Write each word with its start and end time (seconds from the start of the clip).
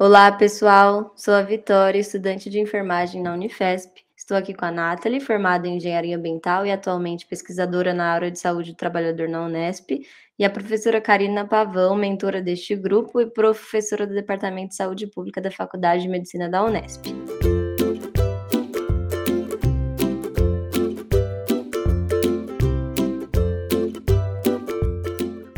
Olá, 0.00 0.32
pessoal. 0.32 1.12
Sou 1.14 1.34
a 1.34 1.42
Vitória, 1.42 1.98
estudante 1.98 2.48
de 2.48 2.58
enfermagem 2.58 3.22
na 3.22 3.34
Unifesp. 3.34 4.02
Estou 4.16 4.36
aqui 4.36 4.54
com 4.54 4.64
a 4.64 4.70
Nathalie, 4.70 5.20
formada 5.20 5.68
em 5.68 5.76
engenharia 5.76 6.16
ambiental 6.16 6.64
e 6.64 6.72
atualmente 6.72 7.26
pesquisadora 7.26 7.92
na 7.92 8.06
área 8.12 8.30
de 8.30 8.38
saúde 8.38 8.72
do 8.72 8.76
trabalhador 8.76 9.28
na 9.28 9.44
Unesp, 9.44 10.00
e 10.38 10.44
a 10.44 10.50
professora 10.50 11.00
Karina 11.00 11.46
Pavão, 11.46 11.94
mentora 11.94 12.40
deste 12.40 12.74
grupo 12.74 13.20
e 13.20 13.26
professora 13.26 14.06
do 14.06 14.14
Departamento 14.14 14.70
de 14.70 14.76
Saúde 14.76 15.06
Pública 15.06 15.40
da 15.40 15.50
Faculdade 15.50 16.02
de 16.02 16.08
Medicina 16.08 16.48
da 16.48 16.64
Unesp. 16.64 17.04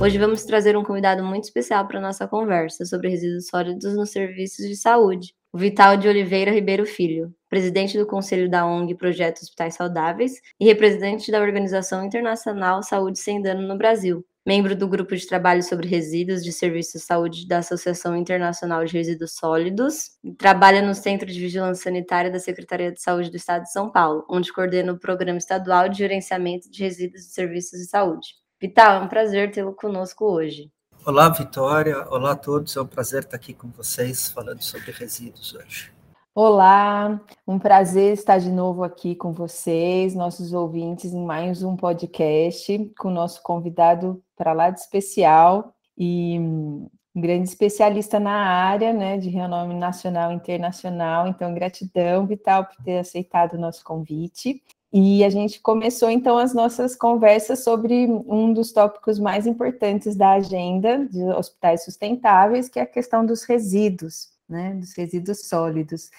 Hoje 0.00 0.18
vamos 0.18 0.44
trazer 0.44 0.76
um 0.76 0.82
convidado 0.82 1.22
muito 1.22 1.44
especial 1.44 1.86
para 1.86 2.00
nossa 2.00 2.26
conversa 2.26 2.84
sobre 2.84 3.08
resíduos 3.08 3.46
sólidos 3.46 3.94
nos 3.94 4.10
serviços 4.10 4.66
de 4.66 4.74
saúde, 4.74 5.32
o 5.52 5.56
Vital 5.56 5.96
de 5.96 6.08
Oliveira 6.08 6.50
Ribeiro 6.50 6.84
Filho, 6.84 7.32
presidente 7.48 7.96
do 7.96 8.04
Conselho 8.04 8.50
da 8.50 8.66
ONG 8.66 8.96
Projeto 8.96 9.42
Hospitais 9.42 9.76
Saudáveis 9.76 10.40
e 10.58 10.64
representante 10.64 11.30
da 11.30 11.40
Organização 11.40 12.04
Internacional 12.04 12.82
Saúde 12.82 13.20
Sem 13.20 13.40
Dano 13.40 13.62
no 13.62 13.78
Brasil, 13.78 14.26
membro 14.44 14.74
do 14.74 14.88
Grupo 14.88 15.14
de 15.14 15.26
Trabalho 15.28 15.62
sobre 15.62 15.86
Resíduos 15.86 16.42
de 16.42 16.52
Serviços 16.52 17.00
de 17.00 17.06
Saúde 17.06 17.46
da 17.46 17.58
Associação 17.58 18.16
Internacional 18.16 18.84
de 18.84 18.94
Resíduos 18.94 19.36
Sólidos, 19.36 20.10
trabalha 20.36 20.82
no 20.82 20.94
Centro 20.94 21.26
de 21.26 21.38
Vigilância 21.38 21.84
Sanitária 21.84 22.32
da 22.32 22.40
Secretaria 22.40 22.90
de 22.90 23.00
Saúde 23.00 23.30
do 23.30 23.36
Estado 23.36 23.62
de 23.62 23.72
São 23.72 23.90
Paulo, 23.92 24.26
onde 24.28 24.52
coordena 24.52 24.92
o 24.92 24.98
Programa 24.98 25.38
Estadual 25.38 25.88
de 25.88 25.98
Gerenciamento 25.98 26.68
de 26.68 26.82
Resíduos 26.82 27.22
de 27.22 27.32
Serviços 27.32 27.78
de 27.78 27.86
Saúde. 27.86 28.43
Vital, 28.64 29.02
é 29.02 29.04
um 29.04 29.08
prazer 29.08 29.50
tê-lo 29.52 29.74
conosco 29.74 30.24
hoje. 30.24 30.72
Olá, 31.04 31.28
Vitória. 31.28 32.08
Olá 32.08 32.30
a 32.30 32.34
todos. 32.34 32.74
É 32.74 32.80
um 32.80 32.86
prazer 32.86 33.24
estar 33.24 33.36
aqui 33.36 33.52
com 33.52 33.68
vocês 33.68 34.30
falando 34.30 34.62
sobre 34.62 34.90
resíduos 34.90 35.54
hoje. 35.54 35.92
Olá, 36.34 37.20
um 37.46 37.58
prazer 37.58 38.14
estar 38.14 38.38
de 38.38 38.50
novo 38.50 38.82
aqui 38.82 39.14
com 39.14 39.34
vocês, 39.34 40.14
nossos 40.14 40.54
ouvintes, 40.54 41.12
em 41.12 41.22
mais 41.22 41.62
um 41.62 41.76
podcast 41.76 42.90
com 42.98 43.08
o 43.08 43.12
nosso 43.12 43.42
convidado 43.42 44.24
para 44.34 44.54
lá 44.54 44.70
de 44.70 44.80
especial 44.80 45.74
e 45.94 46.38
um 46.40 46.88
grande 47.14 47.46
especialista 47.46 48.18
na 48.18 48.32
área, 48.32 48.94
né, 48.94 49.18
de 49.18 49.28
renome 49.28 49.74
nacional 49.74 50.32
e 50.32 50.36
internacional. 50.36 51.28
Então, 51.28 51.52
gratidão, 51.52 52.26
Vital, 52.26 52.64
por 52.64 52.82
ter 52.82 53.00
aceitado 53.00 53.56
o 53.56 53.60
nosso 53.60 53.84
convite. 53.84 54.62
E 54.96 55.24
a 55.24 55.28
gente 55.28 55.60
começou 55.60 56.08
então 56.08 56.38
as 56.38 56.54
nossas 56.54 56.94
conversas 56.94 57.64
sobre 57.64 58.06
um 58.28 58.52
dos 58.52 58.70
tópicos 58.70 59.18
mais 59.18 59.44
importantes 59.44 60.14
da 60.14 60.34
agenda 60.34 61.04
de 61.10 61.20
hospitais 61.20 61.82
sustentáveis, 61.82 62.68
que 62.68 62.78
é 62.78 62.82
a 62.82 62.86
questão 62.86 63.26
dos 63.26 63.42
resíduos, 63.42 64.28
né, 64.48 64.72
dos 64.74 64.94
resíduos 64.94 65.48
sólidos. 65.48 66.12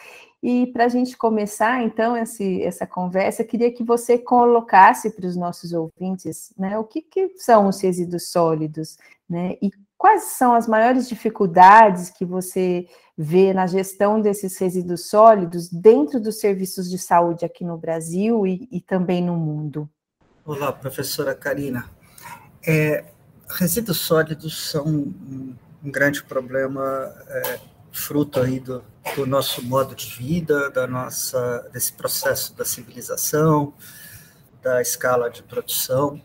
E 0.43 0.67
para 0.67 0.83
a 0.83 0.89
gente 0.89 1.15
começar 1.15 1.83
então 1.83 2.17
esse, 2.17 2.61
essa 2.63 2.85
conversa, 2.85 3.45
queria 3.45 3.71
que 3.71 3.81
você 3.81 4.17
colocasse 4.17 5.09
para 5.11 5.25
os 5.25 5.37
nossos 5.37 5.71
ouvintes, 5.71 6.53
né, 6.57 6.77
o 6.77 6.83
que, 6.83 7.01
que 7.01 7.31
são 7.37 7.69
os 7.69 7.79
resíduos 7.79 8.29
sólidos, 8.29 8.97
né, 9.29 9.55
e 9.61 9.71
quais 10.05 10.35
são 10.37 10.53
as 10.53 10.67
maiores 10.67 11.09
dificuldades 11.09 12.11
que 12.11 12.23
você 12.23 12.87
vê 13.17 13.55
na 13.55 13.65
gestão 13.65 14.21
desses 14.21 14.55
resíduos 14.55 15.09
sólidos 15.09 15.67
dentro 15.67 16.19
dos 16.19 16.39
serviços 16.39 16.87
de 16.87 16.99
saúde 16.99 17.43
aqui 17.43 17.63
no 17.65 17.75
Brasil 17.75 18.45
e, 18.45 18.69
e 18.71 18.79
também 18.79 19.23
no 19.23 19.35
mundo? 19.35 19.89
Olá, 20.45 20.71
professora 20.71 21.33
Karina. 21.33 21.89
É, 22.67 23.03
resíduos 23.49 23.99
sólidos 24.01 24.69
são 24.69 24.85
um, 24.85 25.55
um 25.83 25.89
grande 25.89 26.23
problema 26.23 27.11
é, 27.27 27.59
fruto 27.91 28.39
aí 28.39 28.59
do, 28.59 28.83
do, 29.15 29.25
nosso 29.25 29.63
modo 29.63 29.95
de 29.95 30.05
vida, 30.05 30.69
da 30.69 30.85
nossa 30.85 31.67
desse 31.73 31.93
processo 31.93 32.55
da 32.55 32.63
civilização, 32.63 33.73
da 34.61 34.83
escala 34.83 35.31
de 35.31 35.41
produção 35.41 36.21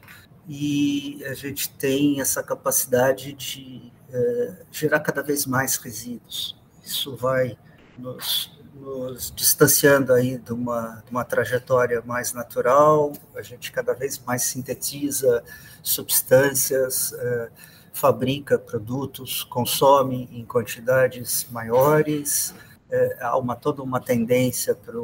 e 0.52 1.24
a 1.26 1.32
gente 1.32 1.70
tem 1.70 2.20
essa 2.20 2.42
capacidade 2.42 3.32
de 3.34 3.92
é, 4.12 4.64
gerar 4.72 4.98
cada 4.98 5.22
vez 5.22 5.46
mais 5.46 5.76
resíduos. 5.76 6.58
Isso 6.84 7.14
vai 7.14 7.56
nos, 7.96 8.58
nos 8.74 9.30
distanciando 9.30 10.12
aí 10.12 10.38
de 10.38 10.52
uma, 10.52 11.04
de 11.06 11.10
uma 11.12 11.24
trajetória 11.24 12.02
mais 12.04 12.32
natural, 12.32 13.12
a 13.36 13.42
gente 13.42 13.70
cada 13.70 13.94
vez 13.94 14.18
mais 14.18 14.42
sintetiza 14.42 15.44
substâncias, 15.84 17.12
é, 17.12 17.50
fabrica 17.92 18.58
produtos, 18.58 19.44
consome 19.44 20.28
em 20.32 20.44
quantidades 20.44 21.46
maiores, 21.52 22.52
é, 22.90 23.18
há 23.20 23.38
uma, 23.38 23.54
toda 23.54 23.84
uma 23.84 24.00
tendência 24.00 24.74
para 24.74 24.98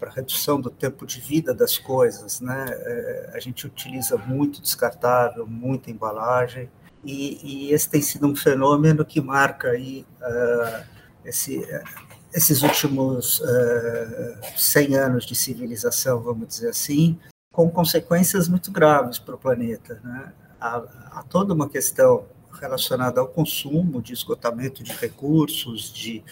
a 0.00 0.10
redução 0.10 0.60
do 0.60 0.70
tempo 0.70 1.06
de 1.06 1.20
vida 1.20 1.54
das 1.54 1.78
coisas, 1.78 2.40
né? 2.40 2.66
É, 2.70 3.30
a 3.34 3.40
gente 3.40 3.66
utiliza 3.66 4.16
muito 4.16 4.60
descartável, 4.60 5.46
muita 5.46 5.90
embalagem, 5.90 6.68
e, 7.04 7.66
e, 7.68 7.72
esse 7.72 7.88
tem 7.88 8.00
sido 8.00 8.26
um 8.28 8.36
fenômeno 8.36 9.04
que 9.04 9.20
marca 9.20 9.70
aí 9.70 10.06
uh, 10.20 10.84
esse, 11.24 11.60
esses 12.32 12.62
últimos 12.62 13.40
uh, 13.40 14.38
ah, 14.40 14.56
100 14.56 14.96
anos 14.96 15.26
de 15.26 15.34
civilização, 15.34 16.20
vamos 16.20 16.46
dizer 16.46 16.68
assim, 16.68 17.18
com 17.52 17.68
consequências 17.68 18.48
muito 18.48 18.70
graves 18.70 19.18
para 19.18 19.34
o 19.34 19.38
planeta. 19.38 20.00
Né? 20.04 20.32
Há, 20.60 20.76
há, 21.10 21.24
toda 21.28 21.52
uma 21.52 21.68
questão 21.68 22.24
relacionada 22.60 23.20
ao 23.20 23.26
consumo, 23.26 24.00
de 24.00 24.12
esgotamento 24.12 24.84
de 24.84 24.92
recursos, 24.92 25.92
de 25.92 26.22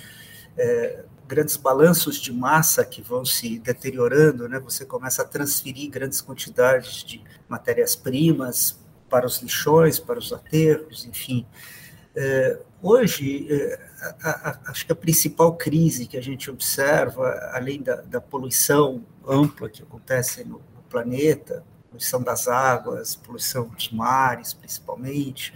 eh, 0.57 1.05
grandes 1.31 1.57
balanços 1.57 2.17
de 2.17 2.33
massa 2.33 2.85
que 2.85 3.01
vão 3.01 3.25
se 3.25 3.61
deteriorando, 3.61 4.49
né? 4.49 4.59
Você 4.59 4.85
começa 4.85 5.23
a 5.23 5.25
transferir 5.25 5.89
grandes 5.89 6.21
quantidades 6.21 7.05
de 7.05 7.23
matérias-primas 7.49 8.77
para 9.09 9.25
os 9.25 9.41
lixões, 9.41 10.01
para 10.01 10.19
os 10.19 10.33
aterros, 10.33 11.07
enfim. 11.07 11.47
É, 12.17 12.59
hoje, 12.83 13.47
é, 13.49 13.81
a, 14.21 14.31
a, 14.51 14.71
acho 14.73 14.85
que 14.85 14.91
a 14.91 14.97
principal 14.97 15.57
crise 15.57 16.07
que 16.07 16.17
a 16.17 16.21
gente 16.21 16.51
observa, 16.51 17.29
além 17.53 17.81
da, 17.81 18.01
da 18.01 18.21
poluição 18.21 19.07
ampla 19.25 19.71
que 19.71 19.85
acontece 19.85 20.43
no, 20.43 20.61
no, 20.75 20.83
planeta, 20.89 21.65
poluição 21.89 22.21
das 22.21 22.49
águas, 22.49 23.15
poluição 23.15 23.69
dos 23.69 23.93
mares, 23.93 24.53
principalmente, 24.53 25.55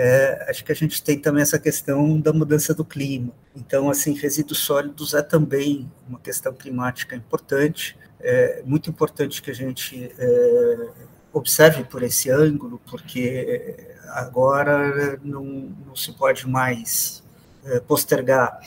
é, 0.00 0.46
acho 0.48 0.64
que 0.64 0.70
a 0.70 0.74
gente 0.76 1.02
tem 1.02 1.18
também 1.18 1.42
essa 1.42 1.58
questão 1.58 2.20
da 2.20 2.32
mudança 2.32 2.72
do 2.72 2.84
clima. 2.84 3.32
Então, 3.56 3.90
assim, 3.90 4.14
resíduos 4.14 4.60
sólidos 4.60 5.12
é 5.12 5.22
também 5.22 5.90
uma 6.08 6.20
questão 6.20 6.54
climática 6.54 7.16
importante. 7.16 7.98
É 8.20 8.62
muito 8.64 8.88
importante 8.88 9.42
que 9.42 9.50
a 9.50 9.54
gente 9.54 10.12
é, 10.16 10.88
observe 11.32 11.82
por 11.82 12.04
esse 12.04 12.30
ângulo, 12.30 12.80
porque 12.88 13.76
agora 14.10 15.18
não, 15.20 15.74
não 15.84 15.96
se 15.96 16.12
pode 16.12 16.46
mais 16.46 17.24
é, 17.64 17.80
postergar 17.80 18.60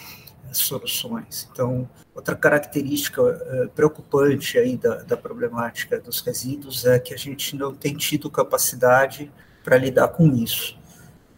soluções. 0.52 1.47
Então, 1.50 1.90
outra 2.14 2.36
característica 2.36 3.22
é, 3.22 3.68
preocupante 3.68 4.58
aí 4.58 4.75
da, 4.75 4.96
da 4.96 5.16
problemática 5.16 5.97
dos 5.97 6.20
resíduos 6.20 6.86
é 6.86 7.00
que 7.00 7.14
a 7.14 7.18
gente 7.18 7.56
não 7.56 7.74
tem 7.74 7.96
tido 7.96 8.30
capacidade 8.30 9.31
para 9.64 9.78
lidar 9.78 10.09
com 10.09 10.28
isso. 10.28 10.81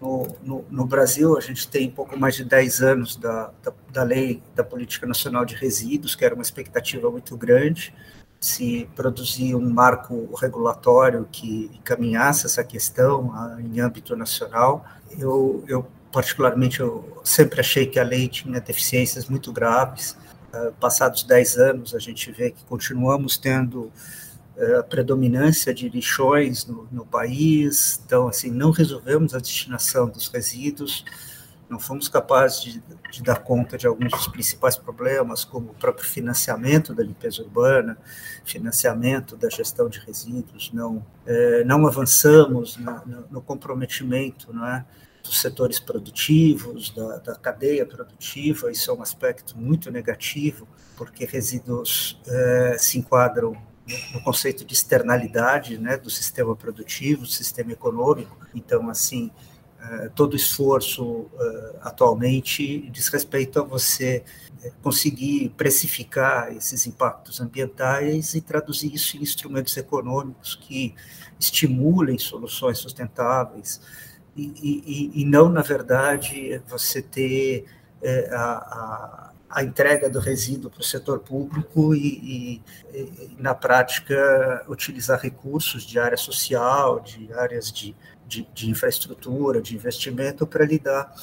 No, 0.04 0.66
no, 0.70 0.86
Brasil, 0.86 1.38
a 1.38 1.40
gente 1.40 1.66
tem 1.66 1.90
pouco 1.90 2.20
mais 2.20 2.36
de 2.36 2.44
10 2.44 2.82
anos 2.82 3.16
da, 3.16 3.52
da, 3.64 3.72
da, 3.90 4.04
Lei 4.04 4.44
da 4.54 4.62
Política 4.62 5.08
Nacional 5.08 5.46
de 5.46 5.56
Resíduos, 5.56 6.14
que 6.14 6.26
era 6.26 6.36
uma 6.36 6.42
expectativa 6.42 7.10
muito 7.10 7.38
grande, 7.38 7.96
se 8.38 8.90
produzir 8.98 9.56
um 9.56 9.70
marco 9.70 10.36
regulatório 10.36 11.26
que 11.32 11.72
encaminhasse 11.74 12.46
essa 12.46 12.66
questão 12.66 13.32
ah, 13.34 13.58
em 13.62 13.80
âmbito 13.80 14.14
nacional. 14.14 14.86
Eu, 15.18 15.64
eu, 15.70 15.88
particularmente, 16.12 16.82
eu 16.82 17.22
sempre 17.24 17.62
achei 17.62 17.86
que 17.86 17.98
a 17.98 18.04
lei 18.04 18.28
tinha 18.28 18.60
deficiências 18.60 19.30
muito 19.30 19.54
graves. 19.54 20.18
Uh, 20.54 20.74
passados 20.82 21.24
10 21.24 21.58
anos, 21.58 21.96
a 21.96 22.00
gente 22.00 22.30
vê 22.30 22.52
que 22.52 22.64
continuamos 22.66 23.38
tendo 23.38 23.90
a 24.80 24.84
predominância 24.84 25.74
de 25.74 25.90
lixões 25.90 26.66
no, 26.66 26.88
no 26.92 27.06
país, 27.06 28.02
então, 28.06 28.28
assim, 28.28 28.52
não 28.52 28.72
resolvemos 28.72 29.34
a 29.34 29.40
destinação 29.40 30.10
dos 30.10 30.28
resíduos, 30.28 31.04
não 31.70 31.80
fomos 31.80 32.08
capazes 32.08 32.62
de, 32.62 32.84
de, 33.12 33.24
dar 33.24 33.38
conta 33.38 33.78
de 33.78 33.88
alguns 33.88 34.12
dos 34.12 34.28
principais 34.28 34.78
problemas, 34.78 35.44
como 35.44 35.72
o 35.72 35.74
próprio 35.74 36.08
financiamento 36.08 36.94
da 36.94 37.04
limpeza 37.04 37.42
urbana, 37.42 37.98
financiamento 38.46 39.36
da 39.36 39.50
gestão 39.50 39.90
de 39.90 40.00
resíduos, 40.00 40.72
não, 40.72 41.06
é, 41.26 41.64
não 41.64 41.86
avançamos 41.88 42.78
no, 42.78 43.28
no 43.32 43.42
comprometimento 43.42 44.54
não 44.54 44.68
é, 44.68 44.86
dos 45.24 45.40
setores 45.40 45.80
produtivos, 45.80 46.92
da, 46.92 47.18
da, 47.18 47.36
cadeia 47.36 47.86
produtiva, 47.86 48.70
isso 48.70 48.92
é 48.92 48.94
um 48.94 49.02
aspecto 49.02 49.58
muito 49.58 49.90
negativo, 49.90 50.68
porque 50.98 51.26
resíduos 51.26 52.22
é, 52.28 52.76
se 52.78 53.00
enquadram 53.00 53.58
no 54.14 54.22
conceito 54.22 54.64
de 54.64 54.74
externalidade 54.74 55.78
né, 55.78 55.98
do 55.98 56.10
sistema 56.10 56.56
produtivo, 56.56 57.24
do 57.24 57.28
sistema 57.28 57.72
econômico, 57.72 58.38
então, 58.54 58.90
assim, 58.90 59.32
Uh, 59.84 60.10
todo 60.12 60.34
esforço 60.34 61.04
uh, 61.04 61.78
atualmente 61.82 62.90
diz 62.90 63.10
respeito 63.10 63.60
a 63.60 63.64
você 63.64 64.24
conseguir 64.82 65.50
precificar 65.58 66.56
esses 66.56 66.88
impactos 66.88 67.42
ambientais 67.42 68.34
e 68.34 68.40
traduzir 68.40 68.94
isso 68.94 69.18
em 69.18 69.24
instrumentos 69.24 69.76
econômicos 69.76 70.56
que 70.56 70.96
estimulem 71.38 72.18
soluções 72.18 72.78
sustentáveis. 72.78 73.82
E, 74.38 74.54
e, 74.64 75.22
e 75.22 75.26
não, 75.26 75.50
na 75.50 75.62
verdade, 75.62 76.62
você 76.66 77.02
ter 77.02 77.66
a, 78.32 78.38
a, 78.38 79.33
a, 79.54 79.64
entrega 79.64 80.10
do 80.10 80.20
resíduo 80.20 80.70
para 80.70 80.82
o 80.82 80.84
setor 80.84 81.20
público 81.20 81.94
e, 81.96 82.62
e, 82.94 83.36
na 83.38 83.54
prática, 83.54 84.66
utilizar 84.68 85.20
recursos 85.20 85.84
de 85.84 86.00
área 86.00 86.18
social, 86.18 87.00
de 87.00 87.32
áreas 87.34 87.72
de, 87.72 87.96
de, 88.28 88.48
de 88.54 88.70
infraestrutura, 88.70 89.62
de 89.62 89.76
investimento 89.76 90.46
para 90.48 90.66
lidar 90.66 91.14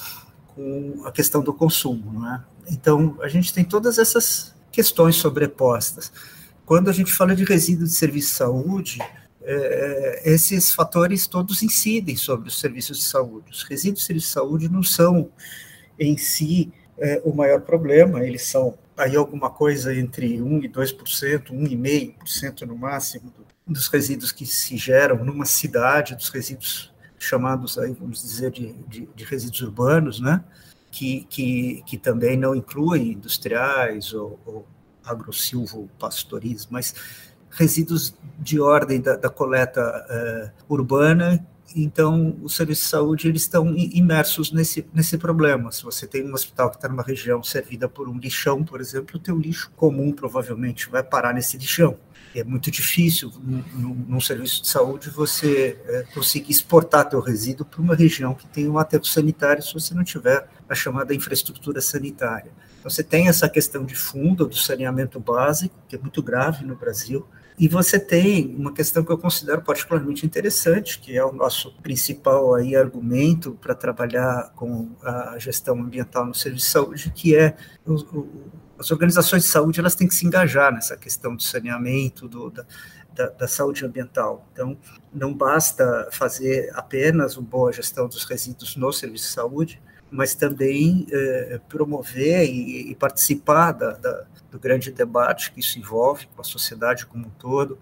com 0.55 1.03
a 1.05 1.11
questão 1.11 1.41
do 1.41 1.53
consumo. 1.53 2.13
Não 2.13 2.33
é? 2.33 2.43
Então, 2.69 3.17
a 3.21 3.27
gente 3.27 3.53
tem 3.53 3.63
todas 3.63 3.97
essas 3.97 4.55
questões 4.71 5.15
sobrepostas. 5.15 6.11
Quando 6.65 6.89
a 6.89 6.93
gente 6.93 7.11
fala 7.11 7.35
de 7.35 7.43
resíduo 7.43 7.85
de 7.85 7.93
serviço 7.93 8.29
de 8.29 8.35
saúde, 8.35 8.99
é, 9.43 10.21
esses 10.23 10.71
fatores 10.71 11.27
todos 11.27 11.63
incidem 11.63 12.15
sobre 12.15 12.47
os 12.47 12.59
serviços 12.59 12.97
de 12.99 13.03
saúde. 13.03 13.51
Os 13.51 13.63
resíduos 13.63 14.01
de 14.01 14.05
serviço 14.05 14.27
de 14.27 14.33
saúde 14.33 14.69
não 14.69 14.83
são, 14.83 15.29
em 15.99 16.17
si, 16.17 16.71
é, 17.01 17.21
o 17.25 17.33
maior 17.33 17.61
problema, 17.61 18.23
eles 18.23 18.43
são 18.43 18.77
aí 18.95 19.15
alguma 19.15 19.49
coisa 19.49 19.93
entre 19.93 20.39
1 20.39 20.63
e 20.63 20.69
2%, 20.69 21.49
1,5% 21.49 22.61
no 22.61 22.77
máximo, 22.77 23.33
dos 23.67 23.87
resíduos 23.87 24.31
que 24.31 24.45
se 24.45 24.77
geram 24.77 25.23
numa 25.25 25.45
cidade, 25.45 26.15
dos 26.15 26.29
resíduos 26.29 26.93
chamados 27.17 27.77
aí, 27.77 27.95
vamos 27.99 28.21
dizer, 28.21 28.51
de, 28.51 28.73
de, 28.87 29.09
de 29.15 29.23
resíduos 29.23 29.61
urbanos, 29.61 30.19
né? 30.19 30.43
Que, 30.91 31.25
que, 31.29 31.83
que 31.85 31.97
também 31.97 32.35
não 32.35 32.53
incluem 32.53 33.13
industriais 33.13 34.13
ou, 34.13 34.39
ou 34.45 34.67
agrosilvo 35.03 35.89
pastorismo, 35.97 36.73
mas 36.73 36.93
resíduos 37.49 38.13
de 38.39 38.59
ordem 38.59 38.99
da, 38.99 39.15
da 39.15 39.29
coleta 39.29 39.81
uh, 39.81 40.73
urbana, 40.73 41.45
então 41.75 42.37
os 42.41 42.55
serviços 42.55 42.85
de 42.85 42.89
saúde 42.89 43.27
eles 43.27 43.43
estão 43.43 43.75
imersos 43.75 44.51
nesse, 44.51 44.85
nesse 44.93 45.17
problema. 45.17 45.71
Se 45.71 45.83
você 45.83 46.07
tem 46.07 46.29
um 46.29 46.33
hospital 46.33 46.69
que 46.69 46.77
está 46.77 46.87
numa 46.87 47.03
região 47.03 47.43
servida 47.43 47.87
por 47.87 48.09
um 48.09 48.17
lixão, 48.17 48.63
por 48.63 48.81
exemplo, 48.81 49.17
o 49.17 49.19
teu 49.19 49.37
lixo 49.37 49.71
comum 49.75 50.11
provavelmente 50.11 50.89
vai 50.89 51.03
parar 51.03 51.33
nesse 51.33 51.57
lixão. 51.57 51.97
É 52.33 52.43
muito 52.43 52.71
difícil, 52.71 53.31
num, 53.43 53.93
num 54.07 54.21
serviço 54.21 54.61
de 54.61 54.67
saúde, 54.69 55.09
você 55.09 55.77
é, 55.85 56.03
conseguir 56.13 56.51
exportar 56.51 57.09
teu 57.09 57.19
resíduo 57.19 57.65
para 57.65 57.81
uma 57.81 57.95
região 57.95 58.33
que 58.33 58.47
tem 58.47 58.69
um 58.69 58.77
aterro 58.77 59.03
sanitário 59.03 59.61
se 59.61 59.73
você 59.73 59.93
não 59.93 60.03
tiver 60.03 60.47
a 60.69 60.73
chamada 60.73 61.13
infraestrutura 61.13 61.81
sanitária. 61.81 62.51
Então, 62.79 62.89
você 62.89 63.03
tem 63.03 63.27
essa 63.27 63.49
questão 63.49 63.83
de 63.83 63.95
fundo, 63.95 64.47
do 64.47 64.55
saneamento 64.55 65.19
básico, 65.19 65.75
que 65.89 65.95
é 65.95 65.99
muito 65.99 66.23
grave 66.23 66.65
no 66.65 66.75
Brasil, 66.75 67.27
e 67.61 67.67
você 67.67 67.99
tem 67.99 68.55
uma 68.55 68.73
questão 68.73 69.05
que 69.05 69.11
eu 69.11 69.19
considero 69.19 69.61
particularmente 69.61 70.25
interessante, 70.25 70.99
que 70.99 71.15
é 71.15 71.23
o 71.23 71.31
nosso 71.31 71.71
principal 71.83 72.55
aí 72.55 72.75
argumento 72.75 73.51
para 73.61 73.75
trabalhar 73.75 74.51
com 74.55 74.89
a 75.03 75.37
gestão 75.37 75.79
ambiental 75.79 76.25
no 76.25 76.33
serviço 76.33 76.65
de 76.65 76.71
saúde, 76.71 77.13
que 77.15 77.35
é 77.35 77.55
o, 77.85 77.93
o, 78.17 78.51
as 78.79 78.89
organizações 78.89 79.43
de 79.43 79.49
saúde 79.49 79.79
elas 79.79 79.93
têm 79.93 80.07
que 80.07 80.15
se 80.15 80.25
engajar 80.25 80.73
nessa 80.73 80.97
questão 80.97 81.35
do 81.35 81.43
saneamento, 81.43 82.27
do, 82.27 82.49
da, 82.49 82.65
da, 83.13 83.27
da, 83.27 83.47
saúde 83.47 83.85
ambiental. 83.85 84.43
Então, 84.51 84.75
não 85.13 85.31
basta 85.31 86.09
fazer 86.11 86.71
apenas 86.73 87.37
uma 87.37 87.47
boa 87.47 87.71
gestão 87.71 88.07
dos 88.07 88.23
resíduos 88.23 88.75
no 88.75 88.91
serviço 88.91 89.27
de 89.27 89.33
saúde, 89.33 89.79
mas 90.11 90.35
também 90.35 91.07
é, 91.09 91.59
promover 91.69 92.43
e, 92.43 92.91
e 92.91 92.95
participar 92.95 93.71
da, 93.71 93.93
da, 93.93 94.25
do 94.51 94.59
grande 94.59 94.91
debate 94.91 95.53
que 95.53 95.61
isso 95.61 95.79
envolve 95.79 96.27
com 96.35 96.41
a 96.41 96.43
sociedade 96.43 97.05
como 97.05 97.27
um 97.27 97.29
todo. 97.39 97.79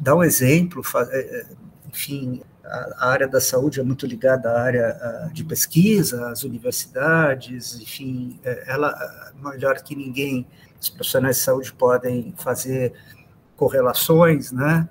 Dar 0.00 0.16
um 0.16 0.22
exemplo, 0.24 0.82
é, 1.10 1.46
enfim, 1.88 2.42
a 2.64 3.10
área 3.10 3.28
da 3.28 3.40
saúde 3.40 3.78
é 3.78 3.82
muito 3.82 4.06
ligada 4.06 4.50
à 4.50 4.62
área 4.62 5.30
de 5.32 5.44
pesquisa, 5.44 6.30
às 6.30 6.42
universidades, 6.42 7.78
enfim, 7.80 8.40
ela, 8.66 9.32
melhor 9.40 9.80
que 9.82 9.94
ninguém, 9.94 10.46
os 10.80 10.88
profissionais 10.88 11.36
de 11.36 11.42
saúde 11.42 11.72
podem 11.72 12.34
fazer 12.36 12.92
correlações, 13.56 14.50
né, 14.50 14.88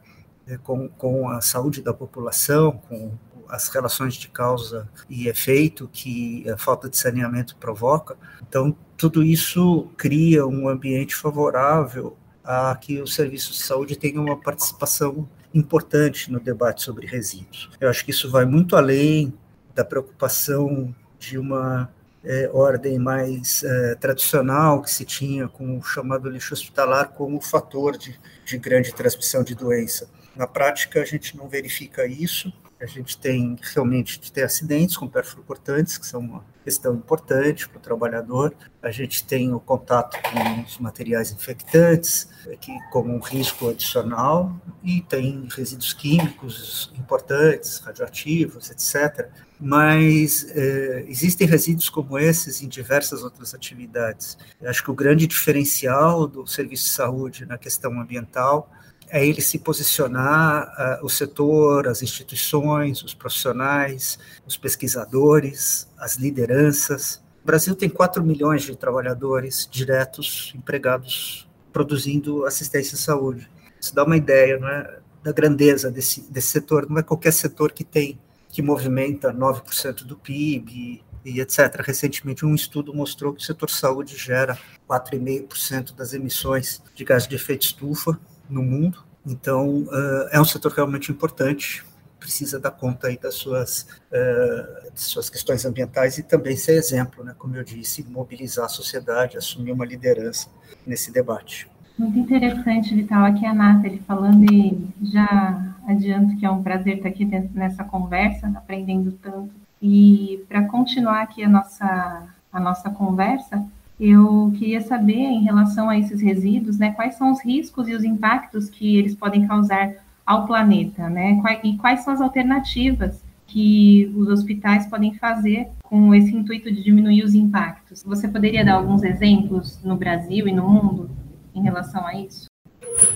com, 0.63 0.87
com 0.89 1.27
a 1.29 1.41
saúde 1.41 1.81
da 1.81 1.93
população, 1.93 2.79
com 2.87 3.11
as 3.49 3.69
relações 3.69 4.15
de 4.15 4.27
causa 4.27 4.89
e 5.09 5.27
efeito 5.27 5.89
que 5.91 6.49
a 6.49 6.57
falta 6.57 6.89
de 6.89 6.97
saneamento 6.97 7.55
provoca. 7.57 8.17
Então, 8.47 8.75
tudo 8.97 9.23
isso 9.23 9.89
cria 9.97 10.45
um 10.45 10.67
ambiente 10.67 11.15
favorável 11.15 12.17
a 12.43 12.75
que 12.75 13.01
os 13.01 13.13
serviços 13.13 13.57
de 13.57 13.63
saúde 13.63 13.95
tenham 13.95 14.23
uma 14.23 14.39
participação 14.39 15.27
importante 15.53 16.31
no 16.31 16.39
debate 16.39 16.83
sobre 16.83 17.07
resíduos. 17.07 17.69
Eu 17.79 17.89
acho 17.89 18.03
que 18.05 18.11
isso 18.11 18.29
vai 18.29 18.45
muito 18.45 18.75
além 18.75 19.33
da 19.73 19.83
preocupação 19.83 20.93
de 21.17 21.37
uma 21.37 21.89
é, 22.23 22.49
ordem 22.51 22.97
mais 22.97 23.63
é, 23.63 23.95
tradicional 23.95 24.81
que 24.81 24.89
se 24.89 25.05
tinha 25.05 25.47
com 25.47 25.77
o 25.77 25.83
chamado 25.83 26.29
lixo 26.29 26.53
hospitalar 26.53 27.09
como 27.09 27.39
fator 27.39 27.97
de, 27.97 28.19
de 28.45 28.57
grande 28.57 28.93
transmissão 28.93 29.43
de 29.43 29.55
doença. 29.55 30.09
Na 30.35 30.47
prática, 30.47 31.01
a 31.01 31.05
gente 31.05 31.37
não 31.37 31.47
verifica 31.47 32.05
isso, 32.05 32.51
a 32.79 32.85
gente 32.85 33.17
tem 33.17 33.55
realmente 33.73 34.19
de 34.19 34.31
ter 34.31 34.43
acidentes 34.43 34.97
com 34.97 35.07
perfluorcortantes, 35.07 35.97
que 35.97 36.05
são 36.05 36.19
uma 36.19 36.45
questão 36.63 36.93
importante 36.93 37.69
para 37.69 37.77
o 37.77 37.81
trabalhador. 37.81 38.53
A 38.81 38.91
gente 38.91 39.23
tem 39.23 39.53
o 39.53 39.59
contato 39.59 40.17
com 40.21 40.61
os 40.61 40.77
materiais 40.79 41.31
infectantes, 41.31 42.27
que 42.59 42.71
como 42.91 43.13
um 43.13 43.19
risco 43.19 43.69
adicional, 43.69 44.53
e 44.83 45.01
tem 45.01 45.47
resíduos 45.49 45.93
químicos 45.93 46.91
importantes, 46.97 47.79
radioativos, 47.79 48.69
etc. 48.69 49.29
Mas 49.59 50.47
eh, 50.49 51.05
existem 51.07 51.47
resíduos 51.47 51.89
como 51.89 52.19
esses 52.19 52.61
em 52.61 52.67
diversas 52.67 53.23
outras 53.23 53.55
atividades. 53.55 54.37
Eu 54.61 54.69
acho 54.69 54.83
que 54.83 54.91
o 54.91 54.95
grande 54.95 55.27
diferencial 55.27 56.27
do 56.27 56.45
serviço 56.45 56.83
de 56.83 56.89
saúde 56.89 57.45
na 57.45 57.57
questão 57.57 57.99
ambiental 58.01 58.69
é 59.09 59.25
ele 59.25 59.41
se 59.41 59.59
posicionar, 59.59 60.99
uh, 61.01 61.05
o 61.05 61.09
setor, 61.09 61.87
as 61.87 62.01
instituições, 62.01 63.03
os 63.03 63.13
profissionais, 63.13 64.17
os 64.45 64.57
pesquisadores, 64.57 65.87
as 65.97 66.15
lideranças. 66.15 67.23
O 67.43 67.45
Brasil 67.45 67.75
tem 67.75 67.89
4 67.89 68.23
milhões 68.23 68.63
de 68.63 68.75
trabalhadores 68.75 69.67
diretos 69.71 70.53
empregados 70.55 71.47
produzindo 71.71 72.45
assistência 72.45 72.95
à 72.95 72.97
saúde. 72.97 73.49
Isso 73.79 73.93
dá 73.93 74.03
uma 74.03 74.17
ideia 74.17 74.57
não 74.57 74.67
é, 74.67 74.99
da 75.21 75.31
grandeza 75.31 75.91
desse, 75.91 76.21
desse 76.31 76.47
setor. 76.47 76.89
Não 76.89 76.97
é 76.97 77.03
qualquer 77.03 77.33
setor 77.33 77.71
que 77.71 77.83
tem, 77.83 78.19
que 78.49 78.61
movimenta 78.61 79.33
9% 79.33 80.03
do 80.03 80.15
PIB 80.15 81.03
e 81.23 81.41
etc. 81.41 81.81
Recentemente, 81.81 82.45
um 82.45 82.55
estudo 82.55 82.93
mostrou 82.93 83.33
que 83.33 83.41
o 83.41 83.45
setor 83.45 83.69
saúde 83.69 84.15
gera 84.15 84.57
4,5% 84.89 85.95
das 85.95 86.13
emissões 86.13 86.81
de 86.93 87.03
gás 87.03 87.27
de 87.27 87.35
efeito 87.35 87.63
estufa 87.63 88.19
no 88.49 88.63
mundo. 88.63 89.03
Então, 89.25 89.83
uh, 89.83 90.29
é 90.31 90.39
um 90.39 90.45
setor 90.45 90.71
realmente 90.71 91.11
importante, 91.11 91.83
precisa 92.19 92.59
dar 92.59 92.71
conta 92.71 93.07
aí 93.07 93.17
das 93.17 93.35
suas, 93.35 93.87
uh, 94.11 94.91
das 94.91 95.01
suas 95.01 95.29
questões 95.29 95.65
ambientais 95.65 96.17
e 96.17 96.23
também 96.23 96.55
ser 96.55 96.73
exemplo, 96.73 97.23
né, 97.23 97.33
como 97.37 97.55
eu 97.55 97.63
disse, 97.63 98.03
mobilizar 98.03 98.65
a 98.65 98.69
sociedade, 98.69 99.37
assumir 99.37 99.71
uma 99.71 99.85
liderança 99.85 100.49
nesse 100.85 101.11
debate. 101.11 101.67
Muito 101.97 102.19
interessante, 102.19 102.93
Vital. 102.93 103.23
Aqui 103.25 103.45
é 103.45 103.49
a 103.49 103.53
Nathalie 103.53 104.01
falando 104.05 104.51
e 104.51 104.87
já 105.01 105.75
adianto 105.87 106.35
que 106.35 106.45
é 106.45 106.49
um 106.49 106.61
prazer 106.61 106.97
estar 106.97 107.09
aqui 107.09 107.25
nessa 107.53 107.83
conversa, 107.83 108.47
aprendendo 108.47 109.11
tanto. 109.13 109.51
E 109.81 110.43
para 110.49 110.63
continuar 110.63 111.21
aqui 111.21 111.43
a 111.43 111.49
nossa, 111.49 112.23
a 112.51 112.59
nossa 112.59 112.89
conversa, 112.89 113.65
eu 113.99 114.53
queria 114.57 114.81
saber, 114.81 115.13
em 115.13 115.43
relação 115.43 115.89
a 115.89 115.97
esses 115.97 116.21
resíduos, 116.21 116.77
né, 116.77 116.91
quais 116.91 117.15
são 117.15 117.31
os 117.31 117.43
riscos 117.43 117.87
e 117.87 117.93
os 117.93 118.03
impactos 118.03 118.69
que 118.69 118.97
eles 118.97 119.15
podem 119.15 119.47
causar 119.47 119.93
ao 120.25 120.45
planeta, 120.45 121.09
né? 121.09 121.39
E 121.63 121.77
quais 121.77 122.03
são 122.03 122.13
as 122.13 122.19
alternativas 122.19 123.23
que 123.45 124.11
os 124.15 124.27
hospitais 124.27 124.87
podem 124.87 125.13
fazer 125.13 125.67
com 125.83 126.13
esse 126.15 126.35
intuito 126.35 126.71
de 126.71 126.83
diminuir 126.83 127.23
os 127.23 127.35
impactos? 127.35 128.03
Você 128.03 128.27
poderia 128.27 128.65
dar 128.65 128.73
alguns 128.73 129.03
exemplos 129.03 129.79
no 129.83 129.95
Brasil 129.95 130.47
e 130.47 130.51
no 130.51 130.67
mundo 130.67 131.09
em 131.53 131.61
relação 131.61 132.05
a 132.05 132.15
isso? 132.15 132.47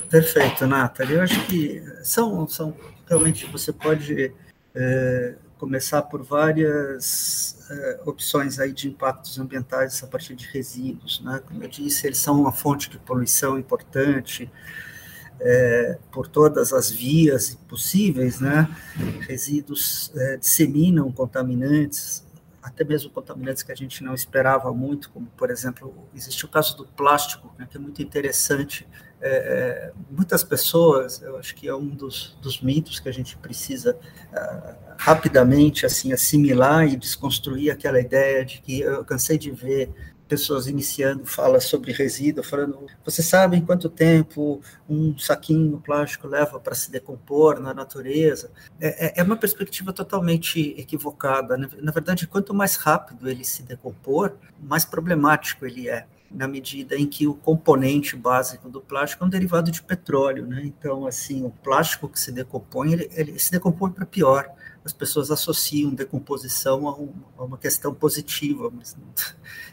Perfeito, 0.10 0.68
Nathalie. 0.68 1.16
Eu 1.16 1.24
acho 1.24 1.46
que 1.48 1.82
são, 2.04 2.48
são 2.48 2.76
realmente 3.08 3.48
você 3.48 3.74
pode 3.74 4.32
é, 4.76 5.36
começar 5.60 6.02
por 6.04 6.24
várias 6.24 7.58
uh, 7.70 8.10
opções 8.10 8.60
aí 8.60 8.74
de 8.74 8.88
impactos 8.88 9.38
ambientais 9.38 10.02
a 10.04 10.08
partir 10.08 10.36
de 10.36 10.48
resíduos, 10.48 11.22
né? 11.22 11.42
Como 11.46 11.64
eu 11.64 11.68
disse, 11.68 12.08
eles 12.08 12.18
são 12.18 12.40
uma 12.40 12.52
fonte 12.52 12.90
de 12.90 12.98
poluição 12.98 13.60
importante. 13.60 14.50
é, 15.42 15.98
por 16.12 16.28
todas 16.28 16.74
as 16.74 16.92
vias 16.92 17.58
possíveis, 17.68 18.40
né? 18.40 18.68
Resíduos 19.22 20.12
é, 20.16 20.38
disseminam 20.38 21.12
contaminantes, 21.12 22.24
até 22.62 22.84
mesmo 22.84 23.10
contaminantes 23.10 23.64
que 23.64 23.72
a 23.72 23.76
gente 23.76 24.04
não 24.04 24.14
esperava 24.14 24.74
muito, 24.74 25.10
como, 25.10 25.28
por 25.38 25.50
exemplo, 25.50 26.08
existe 26.14 26.46
o 26.46 26.48
caso 26.48 26.76
do 26.76 26.86
plástico, 26.86 27.54
né, 27.58 27.68
que 27.70 27.78
é 27.78 27.80
muito 27.80 28.02
interessante. 28.02 28.88
É, 29.22 29.30
é 29.30 29.92
muitas 30.10 30.44
pessoas, 30.44 31.22
eu 31.22 31.38
acho 31.38 31.54
que 31.56 31.68
é 31.68 31.76
um 31.76 31.88
dos, 31.88 32.38
dos 32.42 32.62
mitos 32.62 33.00
que 33.00 33.10
a 33.10 33.12
gente 33.12 33.36
precisa 33.38 33.96
uh, 33.96 34.94
rapidamente 34.98 35.86
assim 35.86 36.14
assimilar 36.14 36.88
e 36.88 36.96
desconstruir 36.96 37.72
aquela 37.72 38.00
ideia 38.00 38.46
de 38.46 38.62
que 38.62 38.82
eu 38.82 39.04
cansei 39.04 39.38
de 39.38 39.52
ver 39.52 39.92
pessoas 40.30 40.68
iniciando 40.68 41.26
fala 41.26 41.60
sobre 41.60 41.92
resíduo, 41.92 42.44
falando, 42.44 42.86
você 43.04 43.24
sabe 43.24 43.58
em 43.58 43.66
quanto 43.66 43.90
tempo 43.90 44.62
um 44.88 45.18
saquinho 45.18 45.82
plástico 45.84 46.28
leva 46.28 46.60
para 46.60 46.76
se 46.76 46.92
decompor 46.92 47.60
na 47.60 47.74
natureza? 47.74 48.52
É, 48.80 49.08
é, 49.08 49.14
é 49.18 49.24
uma 49.24 49.36
perspectiva 49.36 49.92
totalmente 49.92 50.76
equivocada. 50.78 51.58
Né? 51.58 51.68
Na 51.82 51.92
verdade, 51.92 52.28
quanto 52.28 52.54
mais 52.54 52.76
rápido 52.76 53.28
ele 53.28 53.44
se 53.44 53.64
decompor, 53.64 54.36
mais 54.62 54.86
problemático 54.86 55.66
ele 55.66 55.90
é 55.90 56.06
na 56.32 56.48
medida 56.48 56.96
em 56.96 57.08
que 57.08 57.26
o 57.26 57.34
componente 57.34 58.16
básico 58.16 58.70
do 58.70 58.80
plástico 58.80 59.24
é 59.24 59.28
um 59.28 59.30
derivado 59.32 59.72
de 59.72 59.82
petróleo, 59.82 60.46
né? 60.46 60.62
Então, 60.64 61.08
assim, 61.08 61.44
o 61.44 61.50
plástico 61.50 62.08
que 62.08 62.20
se 62.20 62.32
decompõe, 62.32 62.94
ele, 62.94 63.10
ele 63.14 63.40
se 63.40 63.52
decompõe 63.52 63.90
para 63.90 64.06
pior 64.06 64.48
as 64.90 64.94
pessoas 64.94 65.30
associam 65.30 65.94
decomposição 65.94 66.88
a, 66.88 66.98
um, 66.98 67.14
a 67.38 67.44
uma 67.44 67.58
questão 67.58 67.94
positiva, 67.94 68.72
mas 68.76 68.98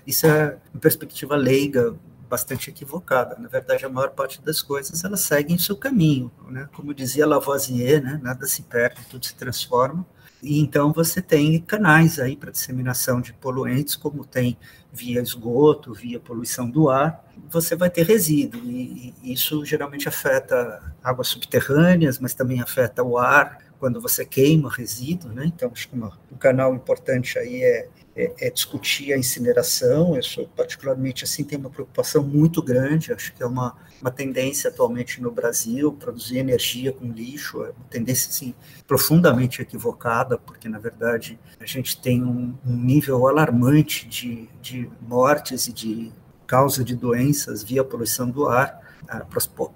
isso 0.07 0.27
é 0.27 0.59
uma 0.73 0.81
perspectiva 0.81 1.35
leiga, 1.35 1.97
bastante 2.29 2.71
equivocada. 2.71 3.37
Na 3.39 3.49
verdade, 3.49 3.85
a 3.85 3.89
maior 3.89 4.11
parte 4.11 4.43
das 4.43 4.61
coisas 4.61 5.05
elas 5.05 5.21
seguem 5.21 5.57
seu 5.59 5.77
caminho, 5.77 6.31
né? 6.49 6.69
Como 6.75 6.93
dizia 6.93 7.27
Lavoisier, 7.27 8.03
né? 8.03 8.21
Nada 8.23 8.47
se 8.47 8.63
perde, 8.63 9.01
tudo 9.09 9.25
se 9.25 9.35
transforma. 9.35 10.05
E 10.43 10.61
então 10.61 10.93
você 10.93 11.23
tem 11.23 11.59
canais 11.61 12.19
aí 12.19 12.37
para 12.37 12.51
disseminação 12.51 13.21
de 13.21 13.33
poluentes, 13.33 13.97
como 13.97 14.25
tem 14.25 14.59
via 14.93 15.23
esgoto, 15.23 15.95
via 15.95 16.21
poluição 16.21 16.69
do 16.69 16.91
ar. 16.91 17.25
Você 17.49 17.75
vai 17.75 17.89
ter 17.89 18.05
resíduo 18.05 18.61
e, 18.65 19.15
e 19.23 19.33
isso 19.33 19.65
geralmente 19.65 20.09
afeta 20.09 20.95
águas 21.03 21.29
subterrâneas, 21.29 22.19
mas 22.19 22.35
também 22.35 22.61
afeta 22.61 23.03
o 23.03 23.17
ar 23.17 23.66
quando 23.79 24.01
você 24.01 24.25
queima 24.25 24.71
resíduo, 24.71 25.33
né? 25.33 25.45
Então, 25.47 25.71
acho 25.73 25.89
que 25.89 25.97
um 25.97 26.37
canal 26.39 26.75
importante 26.75 27.39
aí 27.39 27.63
é, 27.63 27.89
é, 28.17 28.33
é, 28.41 28.51
discutir 28.51 29.13
a 29.13 29.19
incineração. 29.19 30.17
Eu 30.17 30.23
sou 30.23 30.49
particularmente 30.49 31.25
assim, 31.25 31.45
tenho 31.45 31.61
uma 31.61 31.71
preocupação 31.71 32.23
muito 32.23 32.63
grande. 32.63 33.13
Acho 33.13 33.33
que 33.35 33.43
é 33.43 33.47
uma, 33.47 33.77
uma 34.01 34.11
tendência 34.11 34.71
atualmente 34.71 35.21
no 35.21 35.31
Brasil 35.31 35.93
produzir 35.93 36.39
energia 36.39 36.93
com 36.93 37.07
lixo, 37.07 37.63
é 37.63 37.71
uma 37.71 37.87
tendência 37.91 38.31
assim 38.31 38.55
profundamente 38.87 39.61
equivocada, 39.61 40.39
porque 40.39 40.69
na 40.69 40.79
verdade 40.79 41.39
a 41.61 41.67
gente 41.67 42.01
tem 42.01 42.23
um, 42.23 42.57
um 42.65 42.77
nível 42.77 43.29
alarmante 43.29 44.09
de, 44.09 44.49
de 44.63 44.91
mortes 45.03 45.67
e 45.67 45.73
de 45.73 46.13
causa 46.47 46.83
de 46.83 46.97
doenças 46.97 47.63
via 47.63 47.85
poluição 47.85 48.31
do 48.31 48.49
ar. 48.49 48.81
A 49.09 49.21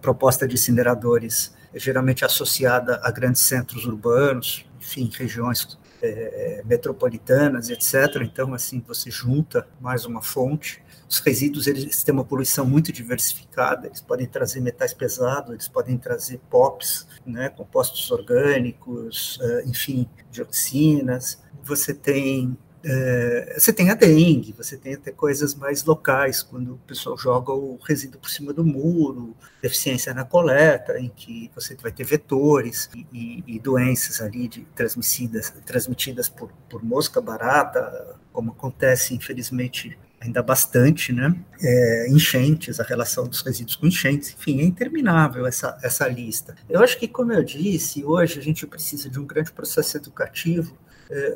proposta 0.01 0.49
de 0.49 0.55
incineradores 0.55 1.53
é 1.73 1.79
geralmente 1.79 2.25
associada 2.25 3.01
a 3.03 3.11
grandes 3.11 3.43
centros 3.43 3.85
urbanos, 3.85 4.67
enfim, 4.81 5.11
regiões 5.13 5.79
é, 6.03 6.63
metropolitanas, 6.65 7.69
etc. 7.71 8.23
Então, 8.23 8.55
assim, 8.55 8.83
você 8.87 9.11
junta 9.11 9.69
mais 9.81 10.05
uma 10.05 10.23
fonte. 10.23 10.83
Os 11.09 11.19
resíduos 11.19 11.67
eles 11.67 12.03
têm 12.03 12.15
uma 12.15 12.25
poluição 12.25 12.65
muito 12.65 12.93
diversificada. 12.93 13.87
Eles 13.87 14.01
podem 14.01 14.27
trazer 14.27 14.61
metais 14.61 14.95
pesados, 14.95 15.51
eles 15.51 15.69
podem 15.69 15.99
trazer 15.99 16.39
POPs, 16.51 17.07
né, 17.27 17.49
compostos 17.49 18.11
orgânicos, 18.11 19.39
uh, 19.39 19.69
enfim, 19.69 20.09
dioxinas. 20.31 21.43
Você 21.65 21.93
tem 21.93 22.57
é, 22.83 23.57
você 23.59 23.73
tem 23.73 23.91
a 23.91 23.95
dengue, 23.95 24.55
você 24.57 24.77
tem 24.77 24.95
até 24.95 25.11
coisas 25.11 25.55
mais 25.55 25.85
locais, 25.85 26.43
quando 26.43 26.75
o 26.75 26.79
pessoal 26.79 27.17
joga 27.17 27.53
o 27.53 27.79
resíduo 27.87 28.21
por 28.21 28.31
cima 28.31 28.53
do 28.53 28.65
muro, 28.65 29.37
deficiência 29.61 30.15
na 30.15 30.25
coleta, 30.25 30.99
em 30.99 31.09
que 31.09 31.51
você 31.55 31.77
vai 31.77 31.93
ter 31.93 32.05
vetores 32.05 32.89
e, 33.13 33.45
e 33.47 33.59
doenças 33.59 34.21
ali 34.21 34.49
de 34.49 34.63
transmitidas, 34.75 35.53
transmitidas 35.67 36.29
por, 36.29 36.51
por 36.69 36.83
mosca 36.83 37.21
barata, 37.21 38.17
como 38.33 38.53
acontece, 38.53 39.15
infelizmente, 39.15 39.99
ainda 40.21 40.43
bastante, 40.43 41.13
né? 41.13 41.35
É, 41.63 42.07
enchentes, 42.09 42.81
a 42.81 42.85
relação 42.85 43.27
dos 43.27 43.43
resíduos 43.43 43.77
com 43.77 43.87
enchentes, 43.87 44.35
enfim, 44.39 44.61
é 44.61 44.65
interminável 44.65 45.47
essa, 45.47 45.79
essa 45.83 46.09
lista. 46.09 46.55
Eu 46.69 46.83
acho 46.83 46.99
que, 46.99 47.09
como 47.09 47.33
eu 47.33 47.43
disse, 47.43 48.05
hoje 48.05 48.39
a 48.39 48.43
gente 48.43 48.67
precisa 48.67 49.11
de 49.11 49.19
um 49.19 49.27
grande 49.27 49.53
processo 49.53 49.97
educativo 49.97 50.77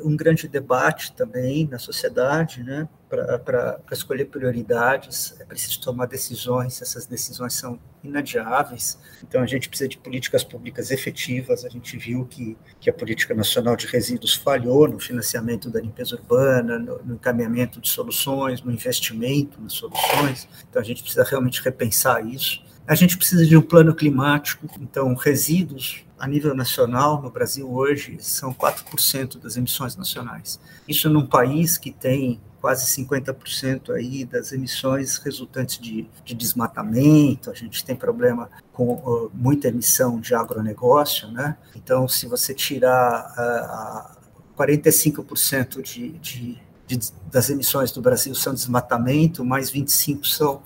um 0.03 0.15
grande 0.15 0.47
debate 0.47 1.11
também 1.11 1.67
na 1.67 1.77
sociedade, 1.77 2.63
né, 2.63 2.87
para 3.09 3.79
escolher 3.91 4.25
prioridades, 4.25 5.35
é 5.39 5.45
preciso 5.45 5.81
tomar 5.81 6.05
decisões, 6.05 6.81
essas 6.81 7.05
decisões 7.05 7.53
são 7.53 7.79
inadiáveis, 8.03 8.97
então 9.21 9.41
a 9.41 9.45
gente 9.45 9.67
precisa 9.67 9.89
de 9.89 9.97
políticas 9.97 10.43
públicas 10.43 10.91
efetivas, 10.91 11.65
a 11.65 11.69
gente 11.69 11.97
viu 11.97 12.25
que, 12.25 12.57
que 12.79 12.89
a 12.89 12.93
Política 12.93 13.33
Nacional 13.33 13.75
de 13.75 13.87
Resíduos 13.87 14.35
falhou 14.35 14.87
no 14.87 14.99
financiamento 14.99 15.69
da 15.69 15.81
limpeza 15.81 16.15
urbana, 16.15 16.79
no, 16.79 17.03
no 17.03 17.15
encaminhamento 17.15 17.81
de 17.81 17.89
soluções, 17.89 18.61
no 18.61 18.71
investimento 18.71 19.61
nas 19.61 19.73
soluções, 19.73 20.47
então 20.69 20.81
a 20.81 20.85
gente 20.85 21.01
precisa 21.01 21.23
realmente 21.23 21.61
repensar 21.61 22.25
isso. 22.25 22.63
A 22.87 22.93
gente 22.93 23.17
precisa 23.17 23.45
de 23.45 23.57
um 23.57 23.61
plano 23.63 23.95
climático, 23.95 24.67
então 24.79 25.13
resíduos 25.15 26.04
a 26.17 26.27
nível 26.27 26.55
nacional, 26.55 27.21
no 27.21 27.29
Brasil 27.29 27.69
hoje, 27.69 28.17
são 28.19 28.53
4% 28.53 29.37
das 29.39 29.57
emissões 29.57 29.95
nacionais. 29.95 30.59
Isso 30.87 31.09
num 31.09 31.25
país 31.25 31.77
que 31.77 31.91
tem 31.91 32.39
quase 32.61 32.85
50% 32.99 33.91
aí 33.93 34.25
das 34.25 34.51
emissões 34.51 35.17
resultantes 35.17 35.77
de, 35.77 36.07
de, 36.23 36.33
desmatamento, 36.33 37.51
a 37.51 37.53
gente 37.53 37.85
tem 37.85 37.95
problema 37.95 38.49
com 38.73 38.93
uh, 38.93 39.31
muita 39.33 39.67
emissão 39.67 40.19
de 40.19 40.33
agronegócio, 40.33 41.29
né? 41.31 41.57
Então, 41.75 42.07
se 42.07 42.25
você 42.25 42.55
tirar 42.55 44.15
uh, 44.17 44.57
45% 44.57 45.81
de, 45.81 46.13
de, 46.17 46.59
das 47.31 47.51
emissões 47.51 47.91
do 47.91 48.01
Brasil 48.01 48.33
são 48.33 48.53
desmatamento, 48.53 49.45
mais 49.45 49.71
25% 49.71 50.25
são 50.25 50.63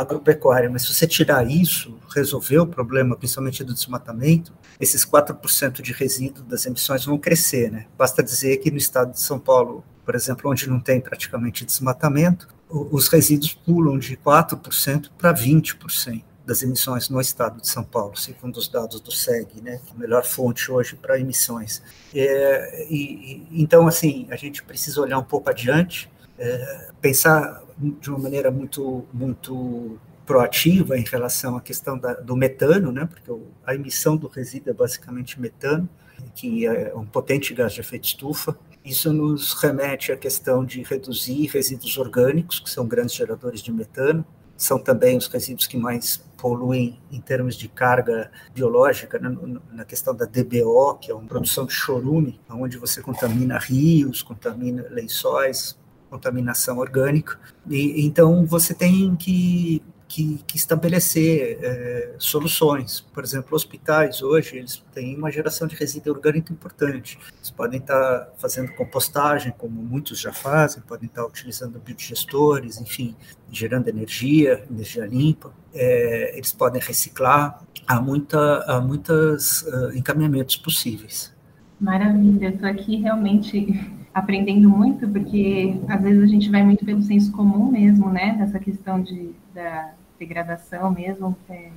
agropecuária, 0.00 0.70
mas 0.70 0.82
se 0.82 0.94
você 0.94 1.06
tirar 1.06 1.48
isso, 1.50 1.98
resolver 2.14 2.58
o 2.58 2.66
problema, 2.66 3.16
principalmente 3.16 3.64
do 3.64 3.74
desmatamento, 3.74 4.52
esses 4.78 5.04
4% 5.04 5.82
de 5.82 5.92
resíduo 5.92 6.44
das 6.44 6.64
emissões 6.66 7.04
vão 7.04 7.18
crescer, 7.18 7.70
né? 7.70 7.86
Basta 7.96 8.22
dizer 8.22 8.58
que 8.58 8.70
no 8.70 8.76
estado 8.76 9.12
de 9.12 9.20
São 9.20 9.38
Paulo, 9.40 9.84
por 10.04 10.14
exemplo, 10.14 10.50
onde 10.50 10.68
não 10.68 10.78
tem 10.78 11.00
praticamente 11.00 11.64
desmatamento, 11.64 12.48
os 12.70 13.08
resíduos 13.08 13.54
pulam 13.54 13.98
de 13.98 14.16
4% 14.16 15.10
para 15.18 15.34
20% 15.34 16.22
das 16.46 16.62
emissões 16.62 17.10
no 17.10 17.20
estado 17.20 17.60
de 17.60 17.68
São 17.68 17.84
Paulo, 17.84 18.16
segundo 18.16 18.56
os 18.56 18.68
dados 18.68 19.00
do 19.00 19.12
SEG, 19.12 19.60
né, 19.60 19.80
a 19.94 19.98
melhor 19.98 20.24
fonte 20.24 20.70
hoje 20.70 20.96
para 20.96 21.18
emissões. 21.18 21.82
É, 22.14 22.86
e, 22.88 23.46
então, 23.50 23.86
assim, 23.86 24.26
a 24.30 24.36
gente 24.36 24.62
precisa 24.62 25.00
olhar 25.00 25.18
um 25.18 25.24
pouco 25.24 25.50
adiante, 25.50 26.08
é, 26.38 26.90
pensar 27.00 27.62
de 27.78 28.10
uma 28.10 28.18
maneira 28.18 28.50
muito, 28.50 29.04
muito 29.12 29.98
proativa 30.26 30.98
em 30.98 31.04
relação 31.04 31.56
à 31.56 31.60
questão 31.60 31.98
da, 31.98 32.14
do 32.14 32.36
metano, 32.36 32.92
né, 32.92 33.06
porque 33.06 33.32
a 33.64 33.74
emissão 33.74 34.16
do 34.16 34.28
resíduo 34.28 34.70
é 34.70 34.74
basicamente 34.74 35.40
metano, 35.40 35.88
que 36.34 36.66
é 36.66 36.92
um 36.94 37.06
potente 37.06 37.54
gás 37.54 37.72
de 37.72 37.80
efeito 37.80 38.04
estufa. 38.04 38.58
Isso 38.84 39.12
nos 39.12 39.54
remete 39.54 40.12
à 40.12 40.16
questão 40.16 40.64
de 40.64 40.82
reduzir 40.82 41.46
resíduos 41.46 41.96
orgânicos, 41.96 42.60
que 42.60 42.68
são 42.68 42.86
grandes 42.86 43.14
geradores 43.14 43.62
de 43.62 43.72
metano, 43.72 44.24
são 44.56 44.78
também 44.78 45.16
os 45.16 45.28
resíduos 45.28 45.68
que 45.68 45.76
mais 45.76 46.16
poluem 46.36 47.00
em 47.12 47.20
termos 47.20 47.54
de 47.54 47.68
carga 47.68 48.30
biológica, 48.52 49.18
né, 49.18 49.34
na 49.72 49.84
questão 49.84 50.14
da 50.14 50.26
DBO, 50.26 50.94
que 51.00 51.10
é 51.10 51.14
uma 51.14 51.26
produção 51.26 51.64
de 51.64 51.72
chorume, 51.72 52.40
onde 52.50 52.76
você 52.76 53.00
contamina 53.00 53.56
rios, 53.56 54.20
contamina 54.20 54.84
lençóis, 54.90 55.77
contaminação 56.08 56.78
orgânica. 56.78 57.38
E, 57.68 58.04
então, 58.04 58.44
você 58.46 58.74
tem 58.74 59.14
que 59.16 59.82
que, 60.08 60.42
que 60.46 60.56
estabelecer 60.56 61.58
é, 61.62 62.14
soluções. 62.18 63.00
Por 63.12 63.22
exemplo, 63.22 63.54
hospitais 63.54 64.22
hoje 64.22 64.56
eles 64.56 64.82
têm 64.92 65.14
uma 65.14 65.30
geração 65.30 65.68
de 65.68 65.76
resíduo 65.76 66.14
orgânico 66.14 66.50
importante. 66.50 67.18
Eles 67.36 67.50
podem 67.50 67.78
estar 67.78 68.32
fazendo 68.38 68.72
compostagem, 68.72 69.52
como 69.56 69.82
muitos 69.82 70.18
já 70.18 70.32
fazem, 70.32 70.82
podem 70.82 71.06
estar 71.06 71.24
utilizando 71.26 71.78
biodigestores, 71.78 72.80
enfim, 72.80 73.14
gerando 73.50 73.88
energia, 73.88 74.64
energia 74.70 75.04
limpa. 75.04 75.52
É, 75.74 76.36
eles 76.36 76.52
podem 76.52 76.80
reciclar. 76.80 77.62
Há, 77.86 78.00
muita, 78.00 78.64
há 78.64 78.80
muitos 78.80 79.62
uh, 79.62 79.92
encaminhamentos 79.94 80.56
possíveis. 80.56 81.34
Maravilha, 81.80 82.48
estou 82.48 82.68
aqui 82.68 82.96
realmente 82.96 83.98
aprendendo 84.18 84.68
muito, 84.68 85.08
porque 85.08 85.76
às 85.88 86.02
vezes 86.02 86.22
a 86.22 86.26
gente 86.26 86.50
vai 86.50 86.62
muito 86.62 86.84
pelo 86.84 87.02
senso 87.02 87.32
comum 87.32 87.70
mesmo, 87.70 88.10
né? 88.10 88.36
Nessa 88.38 88.58
questão 88.58 89.00
de, 89.00 89.30
da, 89.54 89.92
degradação 90.18 90.90
mesmo, 90.90 91.36
é, 91.48 91.68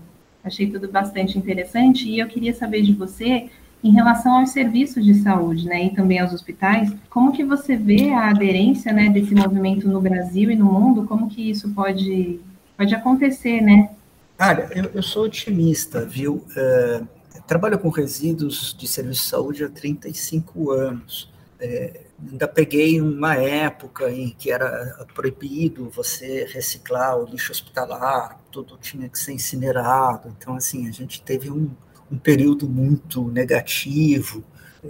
Achei 0.44 0.70
tudo 0.70 0.92
bastante 0.92 1.38
interessante 1.38 2.10
e 2.10 2.20
eu 2.20 2.28
queria 2.28 2.54
saber 2.54 2.82
de 2.82 2.94
você 2.94 3.48
em 3.84 3.92
relação 3.92 4.40
aos 4.40 4.52
serviços 4.52 5.04
de 5.04 5.16
saúde, 5.16 5.66
né, 5.66 5.86
e 5.86 5.90
também 5.96 6.20
aos 6.20 6.34
hospitais, 6.34 6.94
como 7.10 7.32
que 7.32 7.44
você 7.44 7.76
vê 7.76 8.12
a 8.12 8.30
aderência, 8.30 8.94
né, 8.94 9.10
desse 9.10 9.34
movimento 9.34 9.88
no 9.88 10.00
Brasil 10.00 10.52
e 10.52 10.56
no 10.56 10.66
mundo? 10.66 11.06
Como 11.06 11.28
que 11.30 11.50
isso 11.50 11.70
pode 11.70 12.40
pode 12.78 12.96
acontecer, 12.96 13.62
né? 13.62 13.92
Olha, 14.40 14.68
eu, 14.72 14.86
eu 14.96 15.04
sou 15.04 15.26
otimista, 15.26 16.04
viu? 16.04 16.44
Uh, 16.56 17.08
trabalho 17.46 17.78
com 17.78 17.90
resíduos 17.90 18.76
de 18.78 18.88
serviço 18.88 19.22
de 19.22 19.28
saúde 19.28 19.64
há 19.64 19.70
35 19.70 20.72
anos. 20.72 21.32
É, 21.60 22.02
ainda 22.30 22.48
peguei 22.48 23.02
uma 23.02 23.36
época 23.36 24.10
em 24.12 24.30
que 24.30 24.52
era 24.52 25.06
proibido 25.14 25.90
você 25.90 26.46
reciclar 26.46 27.18
o 27.18 27.26
lixo 27.26 27.52
hospitalar, 27.52 28.40
tudo 28.52 28.78
tinha 28.78 29.10
que 29.10 29.18
ser 29.18 29.34
incinerado. 29.34 30.36
Então, 30.38 30.56
assim, 30.56 30.88
a 30.88 30.92
gente 30.92 31.22
teve 31.22 31.50
um, 31.50 31.72
um 32.12 32.18
período 32.18 32.68
muito 32.70 33.28
negativo, 33.30 34.44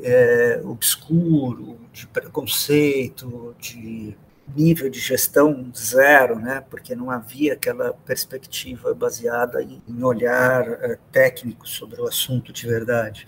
é, 0.03 0.61
obscuro, 0.63 1.77
de 1.91 2.07
preconceito, 2.07 3.55
de 3.59 4.15
nível 4.55 4.89
de 4.89 4.99
gestão 4.99 5.71
zero, 5.75 6.37
né, 6.37 6.63
porque 6.69 6.95
não 6.95 7.09
havia 7.09 7.53
aquela 7.53 7.93
perspectiva 7.93 8.93
baseada 8.93 9.63
em, 9.63 10.03
olhar 10.03 10.67
uh, 10.69 10.97
técnico 11.11 11.67
sobre 11.67 12.01
o 12.01 12.07
assunto 12.07 12.51
de 12.51 12.67
verdade. 12.67 13.25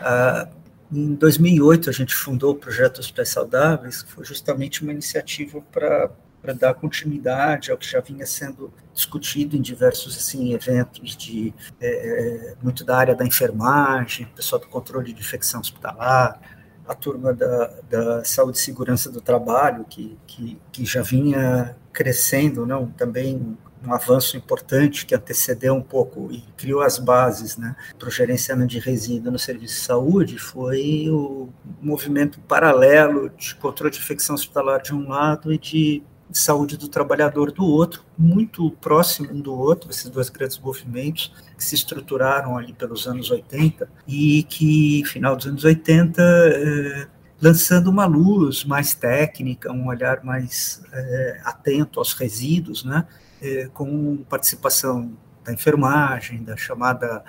Uh, 0.00 0.59
em 0.92 1.14
2008, 1.14 1.88
a 1.88 1.92
gente 1.92 2.14
fundou 2.14 2.52
o 2.52 2.54
projeto 2.54 2.98
Hospitais 2.98 3.28
Saudáveis, 3.28 4.02
que 4.02 4.10
foi 4.10 4.24
justamente 4.24 4.82
uma 4.82 4.92
iniciativa 4.92 5.60
para 5.72 6.10
para 6.40 6.54
dar 6.54 6.74
continuidade 6.74 7.70
ao 7.70 7.76
que 7.76 7.86
já 7.86 8.00
vinha 8.00 8.24
sendo 8.24 8.72
discutido 8.94 9.56
em 9.56 9.60
diversos 9.60 10.16
assim 10.16 10.54
eventos 10.54 11.16
de 11.16 11.52
é, 11.80 12.54
muito 12.62 12.84
da 12.84 12.96
área 12.96 13.14
da 13.14 13.26
enfermagem, 13.26 14.26
pessoal 14.34 14.60
do 14.60 14.66
controle 14.66 15.12
de 15.12 15.20
infecção 15.20 15.60
hospitalar, 15.60 16.40
a 16.88 16.94
turma 16.94 17.32
da, 17.32 17.66
da 17.88 18.24
saúde 18.24 18.58
e 18.58 18.60
segurança 18.60 19.10
do 19.10 19.20
trabalho, 19.20 19.84
que, 19.88 20.18
que, 20.26 20.58
que 20.72 20.84
já 20.84 21.02
vinha 21.02 21.76
crescendo, 21.92 22.66
não, 22.66 22.86
também 22.86 23.56
um 23.84 23.92
avanço 23.92 24.36
importante 24.36 25.06
que 25.06 25.14
antecedeu 25.14 25.74
um 25.74 25.82
pouco 25.82 26.28
e 26.30 26.42
criou 26.56 26.82
as 26.82 26.98
bases 26.98 27.56
né, 27.56 27.74
para 27.98 28.08
o 28.08 28.10
gerenciamento 28.10 28.68
de 28.68 28.78
resíduos 28.78 29.32
no 29.32 29.38
serviço 29.38 29.74
de 29.74 29.80
saúde 29.80 30.38
foi 30.38 31.08
o 31.10 31.48
movimento 31.80 32.38
paralelo 32.40 33.30
de 33.30 33.54
controle 33.54 33.92
de 33.92 33.98
infecção 33.98 34.34
hospitalar 34.34 34.82
de 34.82 34.94
um 34.94 35.08
lado 35.08 35.52
e 35.52 35.58
de 35.58 36.02
de 36.30 36.38
saúde 36.38 36.76
do 36.76 36.88
trabalhador 36.88 37.50
do 37.50 37.64
outro, 37.64 38.04
muito 38.16 38.70
próximo 38.80 39.32
um 39.32 39.40
do 39.40 39.52
outro, 39.52 39.90
esses 39.90 40.08
dois 40.08 40.28
grandes 40.28 40.58
movimentos 40.58 41.32
que 41.56 41.64
se 41.64 41.74
estruturaram 41.74 42.56
ali 42.56 42.72
pelos 42.72 43.06
anos 43.06 43.30
80 43.30 43.90
e 44.06 44.44
que, 44.44 45.02
final 45.06 45.34
dos 45.34 45.46
anos 45.46 45.64
80, 45.64 46.22
eh, 46.22 47.08
lançando 47.42 47.88
uma 47.88 48.06
luz 48.06 48.64
mais 48.64 48.94
técnica, 48.94 49.72
um 49.72 49.88
olhar 49.88 50.22
mais 50.22 50.82
eh, 50.92 51.40
atento 51.44 51.98
aos 51.98 52.12
resíduos, 52.12 52.84
né, 52.84 53.04
eh, 53.42 53.68
com 53.72 54.18
participação 54.28 55.12
da 55.44 55.52
enfermagem, 55.52 56.42
da 56.42 56.56
chamada 56.56 57.24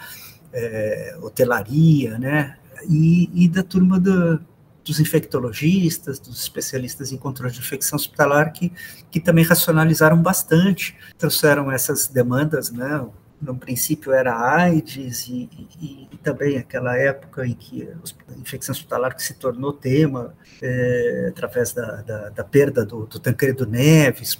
hotelaria, 1.21 2.19
né, 2.19 2.57
e, 2.89 3.45
e 3.45 3.47
da 3.47 3.63
turma 3.63 3.97
da, 3.97 4.37
dos 4.83 4.99
infectologistas, 4.99 6.19
dos 6.19 6.41
especialistas 6.41 7.11
em 7.11 7.17
controle 7.17 7.53
de 7.53 7.59
infecção 7.59 7.95
hospitalar, 7.95 8.51
que, 8.51 8.71
que 9.09 9.19
também 9.19 9.43
racionalizaram 9.43 10.21
bastante, 10.21 10.95
trouxeram 11.17 11.71
essas 11.71 12.07
demandas, 12.07 12.71
né? 12.71 13.05
No 13.41 13.55
princípio 13.55 14.11
era 14.11 14.37
AIDS 14.37 15.27
e, 15.27 15.49
e, 15.81 16.07
e 16.11 16.17
também 16.17 16.59
aquela 16.59 16.95
época 16.95 17.45
em 17.45 17.53
que 17.53 17.89
a 18.29 18.39
infecção 18.39 18.71
hospitalar 18.71 19.15
que 19.15 19.23
se 19.23 19.33
tornou 19.33 19.73
tema 19.73 20.35
é, 20.61 21.27
através 21.29 21.73
da, 21.73 22.03
da, 22.03 22.29
da, 22.29 22.43
perda 22.43 22.85
do, 22.85 23.07
do 23.07 23.19
Tancredo 23.19 23.65
Neves, 23.65 24.35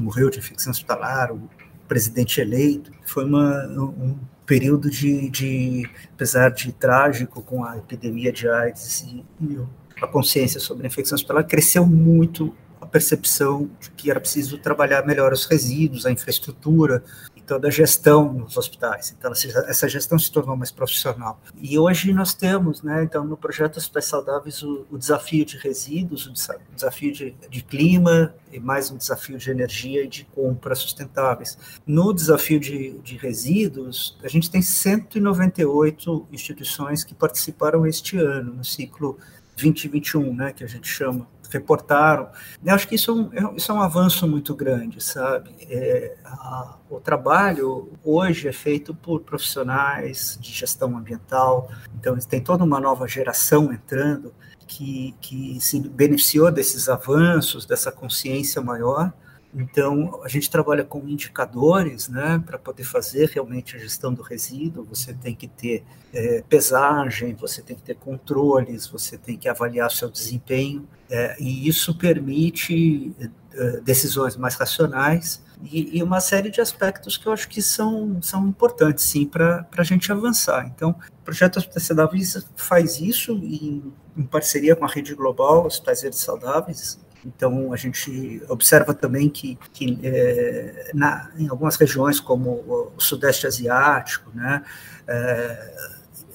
que 0.00 0.04
morreu 0.04 0.30
de 0.30 0.38
infecção 0.38 0.70
hospitalar, 0.70 1.30
o 1.30 1.48
presidente 1.86 2.40
eleito. 2.40 2.90
Foi 3.04 3.24
uma, 3.24 3.66
um 3.68 4.16
período 4.46 4.90
de, 4.90 5.28
de, 5.28 5.88
apesar 6.14 6.50
de 6.50 6.72
trágico 6.72 7.42
com 7.42 7.64
a 7.64 7.76
epidemia 7.76 8.32
de 8.32 8.48
AIDS 8.48 9.02
e, 9.02 9.24
e 9.42 9.58
a 10.00 10.06
consciência 10.06 10.58
sobre 10.58 10.86
a 10.86 10.88
infecção 10.88 11.14
hospitalar, 11.14 11.44
cresceu 11.44 11.86
muito 11.86 12.54
a 12.80 12.86
percepção 12.86 13.70
de 13.78 13.90
que 13.90 14.10
era 14.10 14.18
preciso 14.18 14.56
trabalhar 14.58 15.06
melhor 15.06 15.32
os 15.32 15.44
resíduos, 15.44 16.06
a 16.06 16.10
infraestrutura, 16.10 17.04
toda 17.50 17.66
a 17.66 17.70
gestão 17.70 18.32
nos 18.32 18.56
hospitais. 18.56 19.12
Então, 19.18 19.32
essa 19.32 19.88
gestão 19.88 20.16
se 20.16 20.30
tornou 20.30 20.56
mais 20.56 20.70
profissional. 20.70 21.42
E 21.60 21.76
hoje 21.76 22.12
nós 22.12 22.32
temos, 22.32 22.80
né, 22.80 23.02
então, 23.02 23.24
no 23.24 23.36
projeto 23.36 23.76
Hospitais 23.76 24.04
Saudáveis, 24.04 24.62
o, 24.62 24.86
o 24.88 24.96
desafio 24.96 25.44
de 25.44 25.56
resíduos, 25.56 26.28
o 26.28 26.32
desafio 26.72 27.12
de, 27.12 27.34
de, 27.50 27.62
clima 27.64 28.32
e 28.52 28.60
mais 28.60 28.92
um 28.92 28.96
desafio 28.96 29.36
de 29.36 29.50
energia 29.50 30.04
e 30.04 30.06
de 30.06 30.24
compras 30.26 30.78
sustentáveis. 30.78 31.58
No 31.84 32.12
desafio 32.12 32.60
de, 32.60 32.92
de 33.00 33.16
resíduos, 33.16 34.16
a 34.22 34.28
gente 34.28 34.48
tem 34.48 34.62
198 34.62 36.28
instituições 36.30 37.02
que 37.02 37.16
participaram 37.16 37.84
este 37.84 38.16
ano, 38.16 38.54
no 38.54 38.64
ciclo 38.64 39.18
2021, 39.56 40.36
né, 40.36 40.52
que 40.52 40.62
a 40.62 40.68
gente 40.68 40.86
chama 40.86 41.26
reportaram. 41.50 42.28
Eu 42.64 42.74
acho 42.74 42.88
que 42.88 42.94
isso 42.94 43.10
é 43.10 43.14
um, 43.14 43.50
é 43.50 43.56
isso 43.56 43.70
é 43.70 43.74
um 43.74 43.80
avanço 43.80 44.26
muito 44.26 44.54
grande, 44.54 45.02
sabe? 45.02 45.50
É, 45.68 46.16
a, 46.24 46.76
o 46.88 47.00
trabalho 47.00 47.92
hoje 48.04 48.48
é 48.48 48.52
feito 48.52 48.94
por 48.94 49.20
profissionais 49.20 50.38
de 50.40 50.52
gestão 50.52 50.96
ambiental, 50.96 51.70
então 51.98 52.16
tem 52.18 52.40
toda 52.40 52.64
uma 52.64 52.80
nova 52.80 53.06
geração 53.06 53.72
entrando 53.72 54.32
que, 54.66 55.14
que 55.20 55.60
se 55.60 55.80
beneficiou 55.80 56.50
desses 56.50 56.88
avanços, 56.88 57.66
dessa 57.66 57.90
consciência 57.90 58.62
maior, 58.62 59.12
então, 59.52 60.20
a 60.22 60.28
gente 60.28 60.48
trabalha 60.48 60.84
com 60.84 61.00
indicadores, 61.08 62.08
né, 62.08 62.40
para 62.44 62.56
poder 62.56 62.84
fazer 62.84 63.28
realmente 63.30 63.76
a 63.76 63.78
gestão 63.78 64.14
do 64.14 64.22
resíduo. 64.22 64.84
Você 64.84 65.12
tem 65.12 65.34
que 65.34 65.48
ter 65.48 65.84
é, 66.14 66.42
pesagem, 66.48 67.34
você 67.34 67.60
tem 67.60 67.76
que 67.76 67.82
ter 67.82 67.96
controles, 67.96 68.86
você 68.86 69.18
tem 69.18 69.36
que 69.36 69.48
avaliar 69.48 69.90
seu 69.90 70.08
desempenho, 70.08 70.88
é, 71.10 71.36
e 71.40 71.66
isso 71.68 71.98
permite 71.98 73.12
é, 73.52 73.80
decisões 73.80 74.36
mais 74.36 74.54
racionais 74.54 75.42
e, 75.62 75.98
e, 75.98 76.02
uma 76.02 76.20
série 76.20 76.50
de 76.50 76.60
aspectos 76.60 77.16
que 77.16 77.26
eu 77.26 77.32
acho 77.32 77.48
que 77.48 77.60
são, 77.60 78.22
são 78.22 78.46
importantes, 78.46 79.04
sim, 79.04 79.26
para 79.26 79.66
a 79.76 79.82
gente 79.82 80.10
avançar. 80.10 80.66
Então, 80.74 80.90
o 80.90 81.24
projeto 81.24 81.58
Hospitais 81.58 81.82
Saudáveis 81.84 82.46
faz 82.56 83.00
isso 83.00 83.32
em, 83.32 83.92
em 84.16 84.22
parceria 84.22 84.74
com 84.74 84.84
a 84.84 84.88
Rede 84.88 85.14
Global 85.14 85.66
Hospitais 85.66 86.00
Verdes 86.00 86.20
Saudáveis, 86.20 86.98
então, 87.24 87.72
a 87.72 87.76
gente 87.76 88.42
observa 88.48 88.94
também 88.94 89.28
que, 89.28 89.58
que 89.72 89.98
é, 90.02 90.90
na, 90.94 91.30
em 91.38 91.48
algumas 91.48 91.76
regiões, 91.76 92.18
como 92.18 92.50
o, 92.50 92.92
Sudeste 92.98 93.46
Asiático, 93.46 94.30
né, 94.34 94.62
é, 95.06 95.74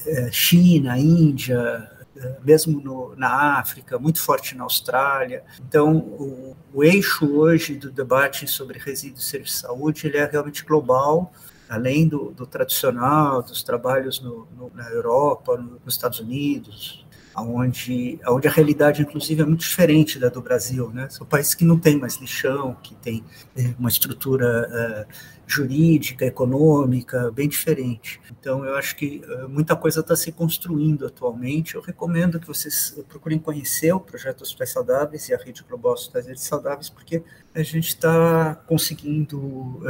é, 0.05 0.31
China, 0.31 0.97
Índia, 0.97 1.89
é, 2.15 2.35
mesmo 2.43 2.79
no, 2.79 3.15
na 3.15 3.59
África, 3.59 3.97
muito 3.97 4.21
forte 4.21 4.55
na 4.55 4.63
Austrália. 4.63 5.43
Então, 5.67 5.97
o, 5.97 6.55
o 6.73 6.83
eixo 6.83 7.25
hoje 7.35 7.75
do 7.75 7.91
debate 7.91 8.47
sobre 8.47 8.79
resíduos 8.79 9.25
e 9.25 9.29
serviços 9.29 9.55
de 9.55 9.61
saúde 9.61 10.07
ele 10.07 10.17
é 10.17 10.25
realmente 10.25 10.63
global, 10.63 11.31
além 11.67 12.07
do, 12.07 12.31
do 12.31 12.45
tradicional, 12.45 13.41
dos 13.41 13.63
trabalhos 13.63 14.19
no, 14.19 14.47
no, 14.55 14.71
na 14.75 14.87
Europa, 14.89 15.57
no, 15.57 15.79
nos 15.83 15.95
Estados 15.95 16.19
Unidos, 16.19 17.04
onde, 17.37 18.19
onde 18.27 18.47
a 18.47 18.51
realidade, 18.51 19.01
inclusive, 19.01 19.41
é 19.41 19.45
muito 19.45 19.61
diferente 19.61 20.17
da 20.17 20.29
do 20.29 20.41
Brasil. 20.41 20.89
Né? 20.91 21.09
São 21.09 21.25
países 21.25 21.53
que 21.53 21.65
não 21.65 21.77
têm 21.77 21.97
mais 21.97 22.15
lixão, 22.15 22.75
que 22.81 22.95
têm 22.95 23.23
é, 23.55 23.73
uma 23.77 23.89
estrutura 23.89 25.05
uh, 25.07 25.13
jurídica, 25.45 26.25
econômica, 26.25 27.31
bem 27.31 27.49
diferente. 27.49 28.21
Então, 28.31 28.63
eu 28.63 28.75
acho 28.75 28.95
que 28.95 29.21
uh, 29.27 29.49
muita 29.49 29.75
coisa 29.75 29.99
está 29.99 30.15
se 30.15 30.31
construindo 30.31 31.05
atualmente. 31.05 31.75
Eu 31.75 31.81
recomendo 31.81 32.39
que 32.39 32.47
vocês 32.47 32.97
procurem 33.09 33.37
conhecer 33.37 33.91
o 33.91 33.99
projeto 33.99 34.41
Hospitais 34.41 34.71
Saudáveis 34.71 35.27
e 35.27 35.33
a 35.33 35.37
Rede 35.37 35.63
Global 35.67 35.93
Hospitais 35.93 36.41
Saudáveis, 36.41 36.89
porque 36.89 37.21
a 37.53 37.63
gente 37.63 37.89
está 37.89 38.55
conseguindo 38.67 39.81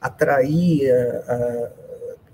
atrair 0.00 0.90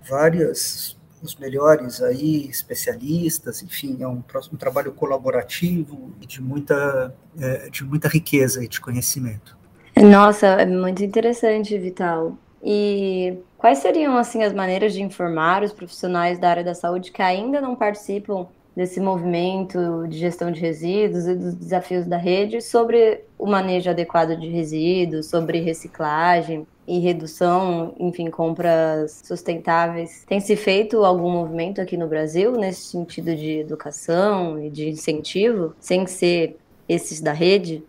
várias 0.08 0.96
os 1.26 1.36
melhores 1.36 2.02
aí, 2.02 2.46
especialistas, 2.48 3.62
enfim, 3.62 3.98
é 4.00 4.08
um, 4.08 4.22
um 4.52 4.56
trabalho 4.56 4.92
colaborativo 4.92 6.12
e 6.20 6.26
de 6.26 6.40
muita, 6.40 7.14
é, 7.38 7.68
de 7.68 7.84
muita 7.84 8.08
riqueza 8.08 8.64
e 8.64 8.68
de 8.68 8.80
conhecimento. 8.80 9.56
Nossa, 9.96 10.46
é 10.46 10.66
muito 10.66 11.02
interessante, 11.02 11.76
Vital. 11.78 12.38
E 12.62 13.38
quais 13.58 13.78
seriam 13.78 14.16
assim 14.16 14.42
as 14.42 14.52
maneiras 14.52 14.92
de 14.92 15.02
informar 15.02 15.62
os 15.62 15.72
profissionais 15.72 16.38
da 16.38 16.48
área 16.48 16.64
da 16.64 16.74
saúde 16.74 17.12
que 17.12 17.22
ainda 17.22 17.60
não 17.60 17.76
participam 17.76 18.48
desse 18.76 19.00
movimento 19.00 20.06
de 20.06 20.18
gestão 20.18 20.52
de 20.52 20.60
resíduos 20.60 21.26
e 21.26 21.34
dos 21.34 21.54
desafios 21.54 22.06
da 22.06 22.18
rede 22.18 22.60
sobre 22.60 23.24
o 23.38 23.46
manejo 23.46 23.88
adequado 23.88 24.36
de 24.36 24.48
resíduos, 24.48 25.30
sobre 25.30 25.60
reciclagem 25.60 26.66
e 26.86 26.98
redução, 26.98 27.94
enfim, 27.98 28.30
compras 28.30 29.22
sustentáveis. 29.24 30.24
Tem 30.28 30.40
se 30.40 30.54
feito 30.54 31.04
algum 31.04 31.30
movimento 31.30 31.80
aqui 31.80 31.96
no 31.96 32.06
Brasil 32.06 32.52
nesse 32.52 32.82
sentido 32.82 33.34
de 33.34 33.60
educação 33.60 34.62
e 34.62 34.68
de 34.68 34.90
incentivo, 34.90 35.74
sem 35.80 36.06
ser 36.06 36.58
esses 36.86 37.20
da 37.20 37.32
rede? 37.32 37.82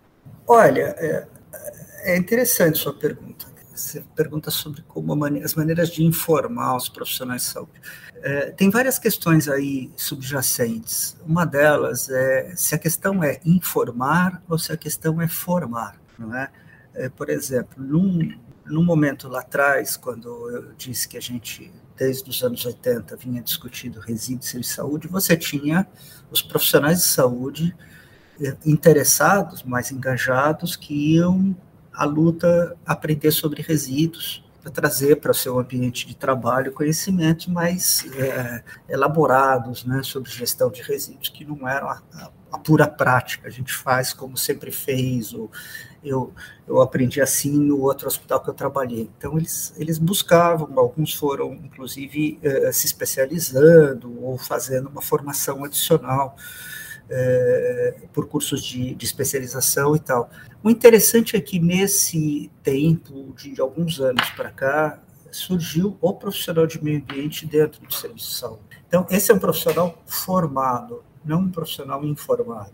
Olha, 0.47 0.95
é, 0.97 1.27
é 2.13 2.17
interessante 2.17 2.77
sua 2.77 2.93
pergunta. 2.93 3.46
Você 3.77 4.03
pergunta 4.15 4.49
sobre 4.49 4.81
como 4.81 5.13
as 5.43 5.53
maneiras 5.53 5.89
de 5.89 6.03
informar 6.03 6.75
os 6.75 6.89
profissionais 6.89 7.43
de 7.43 7.47
saúde. 7.49 7.81
É, 8.15 8.51
tem 8.51 8.71
várias 8.71 8.97
questões 8.97 9.47
aí 9.47 9.91
subjacentes. 9.95 11.15
Uma 11.23 11.45
delas 11.45 12.09
é 12.09 12.55
se 12.55 12.73
a 12.73 12.77
questão 12.79 13.23
é 13.23 13.39
informar 13.45 14.41
ou 14.49 14.57
se 14.57 14.71
a 14.71 14.77
questão 14.77 15.21
é 15.21 15.27
formar, 15.27 15.95
não 16.17 16.35
é? 16.35 16.49
é 16.95 17.07
por 17.07 17.29
exemplo, 17.29 17.83
num, 17.83 18.35
num 18.65 18.83
momento 18.83 19.27
lá 19.27 19.41
atrás, 19.41 19.95
quando 19.95 20.27
eu 20.49 20.73
disse 20.73 21.07
que 21.07 21.15
a 21.15 21.21
gente, 21.21 21.71
desde 21.95 22.27
os 22.27 22.41
anos 22.43 22.65
80, 22.65 23.15
vinha 23.15 23.41
discutindo 23.43 23.99
resíduos 23.99 24.53
e 24.55 24.63
saúde, 24.63 25.07
você 25.07 25.37
tinha 25.37 25.87
os 26.31 26.41
profissionais 26.41 26.97
de 26.97 27.05
saúde 27.05 27.75
é, 28.41 28.57
interessados, 28.65 29.61
mais 29.61 29.91
engajados, 29.91 30.75
que 30.75 31.15
iam 31.15 31.55
à 31.97 32.05
luta 32.05 32.77
aprender 32.85 33.31
sobre 33.31 33.63
resíduos, 33.63 34.45
para 34.61 34.71
trazer 34.71 35.15
para 35.15 35.31
o 35.31 35.33
seu 35.33 35.57
ambiente 35.57 36.05
de 36.05 36.15
trabalho 36.15 36.71
conhecimentos 36.71 37.47
mais 37.47 38.05
é, 38.15 38.63
elaborados 38.87 39.83
né, 39.83 40.03
sobre 40.03 40.29
gestão 40.29 40.69
de 40.69 40.81
resíduos, 40.83 41.29
que 41.29 41.43
não 41.43 41.67
eram 41.67 41.87
a, 41.87 42.01
a, 42.13 42.29
a, 42.51 42.59
pura 42.59 42.85
prática, 42.87 43.47
a 43.47 43.51
gente 43.51 43.73
faz 43.73 44.13
como 44.13 44.37
sempre 44.37 44.71
fez, 44.71 45.33
ou 45.33 45.49
eu, 46.03 46.33
eu 46.67 46.81
aprendi 46.81 47.19
assim 47.19 47.57
no 47.57 47.81
outro 47.81 48.07
hospital 48.07 48.41
que 48.41 48.49
eu 48.49 48.53
trabalhei. 48.53 49.09
Então, 49.17 49.37
eles, 49.37 49.73
eles 49.77 49.97
buscavam, 49.97 50.77
alguns 50.77 51.15
foram, 51.15 51.53
inclusive, 51.53 52.37
é, 52.43 52.71
se 52.71 52.85
especializando 52.85 54.21
ou 54.21 54.37
fazendo 54.37 54.87
uma 54.89 55.01
formação 55.01 55.63
adicional 55.63 56.35
é, 57.09 57.95
por 58.13 58.27
cursos 58.27 58.63
de, 58.63 58.93
de, 58.95 59.05
especialização 59.05 59.95
e 59.95 59.99
tal. 59.99 60.29
O 60.63 60.69
interessante 60.69 61.35
é 61.35 61.41
que 61.41 61.59
nesse 61.59 62.51
tempo, 62.63 63.33
de 63.35 63.59
alguns 63.61 63.99
anos 63.99 64.29
para 64.31 64.49
cá, 64.49 64.99
surgiu 65.31 65.97
o 66.01 66.13
profissional 66.13 66.65
de 66.65 66.83
meio 66.83 66.97
ambiente 66.99 67.45
dentro 67.45 67.81
do 67.85 67.93
serviço 67.93 68.29
de 68.29 68.35
saúde. 68.35 68.61
Então, 68.87 69.05
esse 69.09 69.31
é 69.31 69.35
um 69.35 69.39
profissional 69.39 70.01
formado, 70.05 71.03
não 71.23 71.41
um 71.41 71.51
profissional 71.51 72.03
informado. 72.03 72.71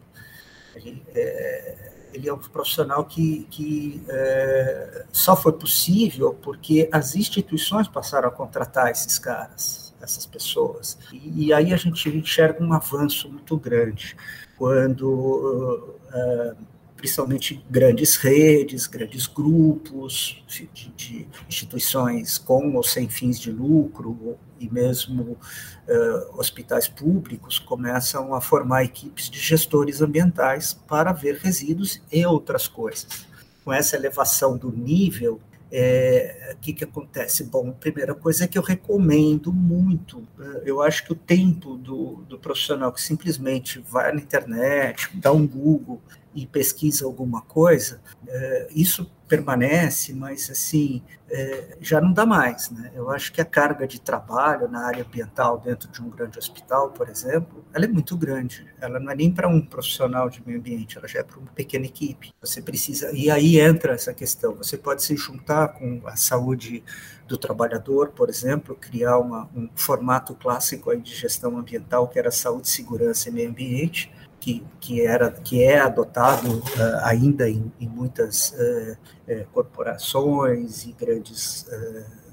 Ele 0.76 1.04
é, 1.14 1.92
ele 2.14 2.30
é 2.30 2.34
um 2.34 2.38
profissional 2.38 3.06
que, 3.06 3.48
que 3.50 4.04
é, 4.08 5.06
só 5.12 5.36
foi 5.36 5.54
possível 5.54 6.34
porque 6.42 6.88
as 6.92 7.16
instituições 7.16 7.88
passaram 7.88 8.28
a 8.28 8.32
contratar 8.32 8.92
esses 8.92 9.18
caras 9.18 9.83
essas 10.04 10.26
pessoas. 10.26 10.98
E, 11.12 11.48
e, 11.48 11.54
aí 11.54 11.74
a 11.74 11.78
gente 11.78 12.10
enxerga 12.10 12.64
um 12.64 12.74
avanço 12.74 13.30
muito 13.30 13.58
grande, 13.58 14.16
quando, 14.58 15.96
uh, 16.14 16.56
principalmente, 16.98 17.64
grandes 17.70 18.18
redes, 18.18 18.86
grandes 18.86 19.26
grupos 19.26 20.44
de, 20.48 20.70
de, 20.96 21.28
instituições 21.48 22.38
com 22.38 22.76
ou 22.76 22.84
sem 22.84 23.08
fins 23.08 23.40
de 23.40 23.52
lucro, 23.52 24.38
e 24.60 24.70
mesmo 24.70 25.32
uh, 25.32 26.40
hospitais 26.40 26.88
públicos 26.88 27.60
começam 27.60 28.34
a 28.34 28.42
formar 28.42 28.84
equipes 28.84 29.30
de 29.30 29.40
gestores 29.40 30.02
ambientais 30.02 30.74
para 30.74 31.12
ver 31.12 31.38
resíduos 31.38 32.02
e 32.12 32.26
outras 32.26 32.68
coisas. 32.68 33.26
Com 33.64 33.72
essa 33.72 33.96
elevação 33.96 34.58
do 34.58 34.72
nível 34.72 35.40
é, 35.76 36.52
o 36.54 36.58
que, 36.58 36.72
que 36.72 36.84
acontece? 36.84 37.44
Bom, 37.46 37.72
primeira 37.72 38.14
coisa 38.14 38.44
é 38.44 38.48
que 38.48 38.60
eu 38.60 38.62
recomendo 38.62 39.52
muito. 39.52 40.24
Né? 40.38 40.62
Eu 40.66 40.84
acho 40.84 41.04
que 41.04 41.12
o 41.12 41.16
tempo 41.16 41.76
do, 41.76 42.24
do 42.30 42.38
profissional 42.38 42.94
que 42.94 43.02
simplesmente 43.02 43.84
vai 43.90 44.12
na 44.14 44.22
internet, 44.22 45.10
dá 45.16 45.32
um 45.32 45.48
Google 45.48 46.00
e 46.36 46.48
pesquisa 46.48 47.06
alguma 47.06 47.42
coisa, 47.42 48.02
é, 48.28 48.68
isso 48.74 49.10
permanece, 49.28 50.14
mas 50.14 50.50
assim, 50.50 51.02
é, 51.30 51.78
já 51.82 52.00
não 52.00 52.14
dá 52.14 52.26
mais. 52.26 52.70
Né? 52.70 52.92
Eu 52.94 53.10
acho 53.10 53.34
que 53.34 53.42
a 53.42 53.46
carga 53.46 53.88
de 53.88 54.00
trabalho 54.00 54.68
na 54.68 54.86
área 54.86 55.04
ambiental 55.04 55.60
dentro 55.60 55.90
de 55.90 56.02
um 56.02 56.10
grande 56.10 56.38
hospital, 56.38 56.92
por 56.92 57.10
exemplo, 57.10 57.66
ela 57.74 57.86
é 57.86 57.88
muito 57.88 58.16
grande. 58.16 58.68
Ela 58.80 59.00
não 59.00 59.12
é 59.12 59.16
nem 59.16 59.32
para 59.32 59.48
um 59.48 59.60
profissional 59.60 60.30
de 60.30 60.46
meio 60.46 60.60
ambiente, 60.60 60.98
ela 60.98 61.08
já 61.08 61.20
é 61.20 61.24
para 61.24 61.40
uma 61.40 61.52
pequena 61.52 61.86
equipe. 61.86 62.32
Você 62.42 62.62
precisa, 62.62 63.12
e 63.12 63.32
aí 63.32 63.60
entra 63.60 63.94
essa 63.94 64.14
questão, 64.14 64.54
você 64.54 64.78
pode 64.78 65.02
se 65.02 65.16
juntar 65.16 65.70
com 65.70 66.02
a 66.06 66.16
saúde 66.16 66.84
do 67.28 67.38
trabalhador, 67.38 68.10
por 68.10 68.30
exemplo, 68.30 68.78
criar 68.80 69.18
uma, 69.18 69.50
um 69.56 69.68
formato 69.76 70.36
clássico 70.36 70.96
de 70.98 71.16
gestão 71.16 71.58
ambiental, 71.58 72.08
que 72.08 72.20
era 72.20 72.30
saúde, 72.30 72.70
segurança 72.70 73.30
e 73.30 73.32
meio 73.32 73.50
ambiente, 73.50 74.12
que, 74.44 74.62
que, 74.82 75.02
era, 75.02 75.32
que 75.32 75.64
é 75.64 75.80
adotado 75.80 76.58
uh, 76.58 76.64
ainda 77.04 77.50
em, 77.50 77.72
em 77.80 77.88
muitas 77.88 78.50
uh, 78.52 78.98
uh, 79.32 79.46
corporações 79.54 80.84
e 80.84 80.92
grandes 80.92 81.66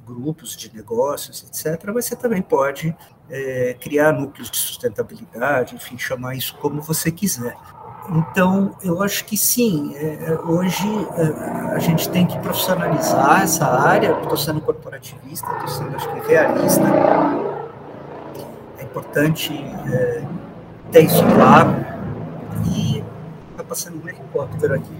grupos 0.05 0.57
de 0.57 0.75
negócios, 0.75 1.45
etc., 1.45 1.93
você 1.93 2.17
também 2.17 2.43
pode 2.43 2.97
criar 3.79 4.13
núcleos 4.13 4.51
de 4.51 4.57
sustentabilidade, 4.57 5.77
enfim, 5.77 5.97
chamar 5.97 6.35
isso 6.35 6.57
como 6.57 6.83
você 6.83 7.13
quiser. 7.13 7.57
Então, 8.09 8.75
eu 8.83 9.01
acho 9.05 9.25
que 9.25 9.37
sim, 9.37 9.95
é, 9.95 10.37
hoje 10.45 10.89
é, 11.17 11.75
a 11.77 11.79
gente 11.79 12.09
tem 12.09 12.27
que 12.27 12.37
profissionalizar 12.41 13.43
essa 13.43 13.67
área. 13.67 14.19
Estou 14.21 14.37
sendo 14.37 14.61
corporativista, 14.61 15.49
estou 15.53 15.69
sendo, 15.69 15.95
acho 15.95 16.09
que, 16.13 16.29
realista. 16.29 16.83
É 18.79 18.83
importante 18.83 19.55
é, 19.93 20.25
ter 20.91 21.05
isso 21.05 21.23
claro 21.37 21.90
passando 23.71 24.03
um 24.05 24.09
helicóptero 24.09 24.75
aqui, 24.75 24.93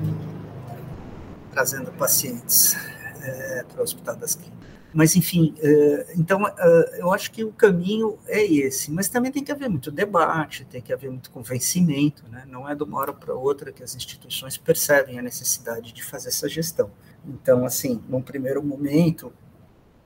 trazendo 1.51 1.91
pacientes 1.91 2.77
é, 3.21 3.65
para 3.65 3.81
o 3.81 3.83
Hospital 3.83 4.15
das 4.15 4.37
Clínicas. 4.37 4.61
Mas, 4.95 5.17
enfim, 5.17 5.55
é, 5.59 6.13
então 6.17 6.47
é, 6.47 7.01
eu 7.01 7.13
acho 7.13 7.33
que 7.33 7.43
o 7.43 7.51
caminho 7.51 8.17
é 8.29 8.45
esse, 8.45 8.93
mas 8.93 9.09
também 9.09 9.33
tem 9.33 9.43
que 9.43 9.51
haver 9.51 9.69
muito 9.69 9.91
debate, 9.91 10.65
tem 10.65 10.81
que 10.81 10.93
haver 10.93 11.11
muito 11.11 11.33
convencimento, 11.33 12.23
né? 12.31 12.45
não 12.47 12.69
é 12.69 12.77
de 12.77 12.85
uma 12.85 12.99
hora 13.01 13.13
para 13.13 13.35
outra 13.35 13.73
que 13.73 13.83
as 13.83 13.97
instituições 13.97 14.57
percebem 14.57 15.19
a 15.19 15.23
necessidade 15.23 15.93
de 15.93 16.05
fazer 16.05 16.29
essa 16.29 16.49
gestão. 16.49 16.93
Então, 17.27 17.65
assim, 17.65 18.01
num 18.09 18.23
primeiro 18.23 18.63
momento, 18.63 19.33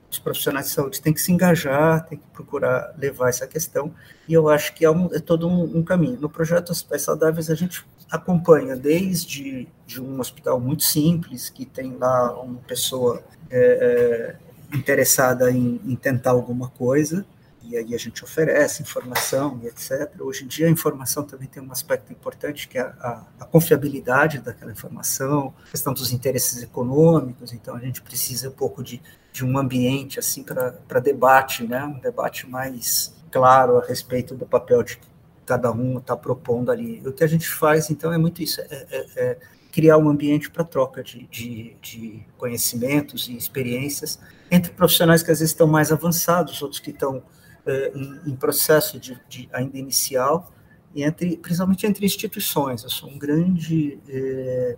os 0.09 0.19
profissionais 0.19 0.67
de 0.67 0.71
saúde 0.71 1.01
têm 1.01 1.13
que 1.13 1.21
se 1.21 1.31
engajar, 1.31 2.05
têm 2.05 2.17
que 2.17 2.27
procurar 2.33 2.93
levar 2.97 3.29
essa 3.29 3.45
questão, 3.45 3.93
e 4.27 4.33
eu 4.33 4.49
acho 4.49 4.73
que 4.73 4.85
é, 4.85 4.89
um, 4.89 5.13
é 5.13 5.19
todo 5.19 5.47
um, 5.47 5.77
um, 5.77 5.83
caminho. 5.83 6.19
No 6.19 6.29
projeto 6.29 6.71
Hospitais 6.71 7.03
Saudáveis, 7.03 7.49
a 7.49 7.55
gente 7.55 7.85
acompanha 8.09 8.75
desde 8.75 9.67
de 9.85 10.01
um 10.01 10.19
hospital 10.19 10.59
muito 10.59 10.83
simples, 10.83 11.49
que 11.49 11.65
tem 11.65 11.95
lá 11.97 12.39
uma 12.41 12.59
pessoa 12.61 13.23
é, 13.49 14.35
é, 14.71 14.75
interessada 14.75 15.51
em, 15.51 15.79
em 15.85 15.95
tentar 15.95 16.31
alguma 16.31 16.69
coisa, 16.69 17.25
e 17.67 17.75
aí 17.75 17.95
a 17.95 17.97
gente 17.97 18.23
oferece 18.23 18.83
informação 18.83 19.59
e 19.63 19.67
etc. 19.67 20.11
Hoje 20.19 20.43
em 20.43 20.47
dia 20.47 20.67
a 20.67 20.69
informação 20.69 21.23
também 21.23 21.47
tem 21.47 21.61
um 21.61 21.71
aspecto 21.71 22.11
importante 22.11 22.67
que 22.67 22.77
é 22.77 22.81
a, 22.81 23.25
a, 23.39 23.45
confiabilidade 23.45 24.39
daquela 24.39 24.71
informação, 24.71 25.53
a 25.67 25.71
questão 25.71 25.93
dos 25.93 26.11
interesses 26.11 26.61
econômicos, 26.61 27.53
então 27.53 27.75
a 27.75 27.79
gente 27.79 28.01
precisa 28.01 28.49
um 28.49 28.53
pouco 28.53 28.83
de, 28.83 29.01
de 29.33 29.43
um 29.43 29.57
ambiente 29.57 30.19
assim 30.19 30.43
para 30.43 30.99
debate, 30.99 31.63
né? 31.65 31.83
um 31.83 31.99
debate 31.99 32.47
mais 32.47 33.15
claro 33.31 33.79
a 33.79 33.85
respeito 33.85 34.35
do 34.35 34.45
papel 34.45 34.83
de 34.83 34.99
cada 35.45 35.71
um 35.71 35.99
está 35.99 36.15
propondo 36.17 36.71
ali. 36.71 37.01
O 37.05 37.13
que 37.13 37.23
a 37.23 37.27
gente 37.27 37.47
faz 37.47 37.89
então 37.89 38.11
é 38.11 38.17
muito 38.17 38.41
isso, 38.41 38.59
é, 38.61 38.65
é, 38.71 39.05
é 39.15 39.37
criar 39.71 39.97
um 39.97 40.07
ambiente 40.07 40.49
para 40.49 40.63
troca 40.63 41.03
de, 41.03 41.27
de, 41.27 41.75
de 41.81 42.25
conhecimentos 42.37 43.27
e 43.27 43.35
experiências 43.35 44.17
entre 44.49 44.71
profissionais 44.71 45.21
que 45.21 45.29
às 45.31 45.39
vezes 45.39 45.51
estão 45.51 45.67
mais 45.67 45.91
avançados, 45.91 46.61
outros 46.61 46.79
que 46.79 46.91
estão 46.91 47.21
é, 47.65 47.91
em, 47.93 48.31
em, 48.31 48.35
processo 48.37 48.97
de, 48.97 49.19
de, 49.27 49.49
ainda 49.51 49.77
inicial, 49.77 50.49
e 50.93 51.03
entre, 51.03 51.35
principalmente 51.35 51.85
entre 51.85 52.05
instituições. 52.05 52.83
Eu 52.83 52.89
sou 52.89 53.09
um 53.09 53.17
grande. 53.17 53.99
É, 54.07 54.77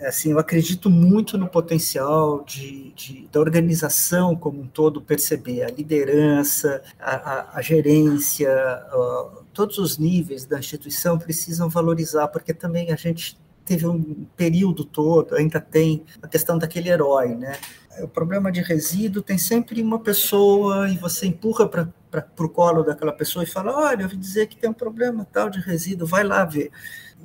assim, 0.00 0.32
eu 0.32 0.38
acredito 0.40 0.90
muito 0.90 1.38
no 1.38 1.48
potencial 1.48 2.42
de, 2.44 3.28
da 3.30 3.38
organização 3.38 4.34
como 4.34 4.60
um 4.60 4.66
todo 4.66 5.00
perceber 5.00 5.62
a 5.62 5.70
liderança, 5.70 6.82
a, 6.98 7.14
a, 7.14 7.58
a 7.58 7.62
gerência, 7.62 8.50
todos 9.56 9.78
os 9.78 9.96
níveis 9.96 10.44
da 10.44 10.58
instituição 10.58 11.18
precisam 11.18 11.66
valorizar, 11.66 12.28
porque 12.28 12.52
também 12.52 12.92
a 12.92 12.96
gente 12.96 13.38
teve 13.64 13.86
um 13.86 14.26
período 14.36 14.84
todo, 14.84 15.34
ainda 15.34 15.58
tem 15.58 16.04
a 16.20 16.28
questão 16.28 16.58
daquele 16.58 16.90
herói, 16.90 17.34
né? 17.34 17.56
O 18.00 18.06
problema 18.06 18.52
de 18.52 18.60
resíduo 18.60 19.22
tem 19.22 19.38
sempre 19.38 19.80
uma 19.80 19.98
pessoa 19.98 20.90
e 20.90 20.98
você 20.98 21.26
empurra 21.26 21.66
para 21.66 21.88
o 22.38 22.48
colo 22.50 22.82
daquela 22.82 23.14
pessoa 23.14 23.42
e 23.42 23.46
fala: 23.46 23.74
olha, 23.74 24.02
eu 24.02 24.04
ouvi 24.04 24.18
dizer 24.18 24.46
que 24.46 24.58
tem 24.58 24.68
um 24.68 24.74
problema 24.74 25.26
tal 25.32 25.48
de 25.48 25.58
resíduo, 25.58 26.06
vai 26.06 26.22
lá 26.22 26.44
ver. 26.44 26.70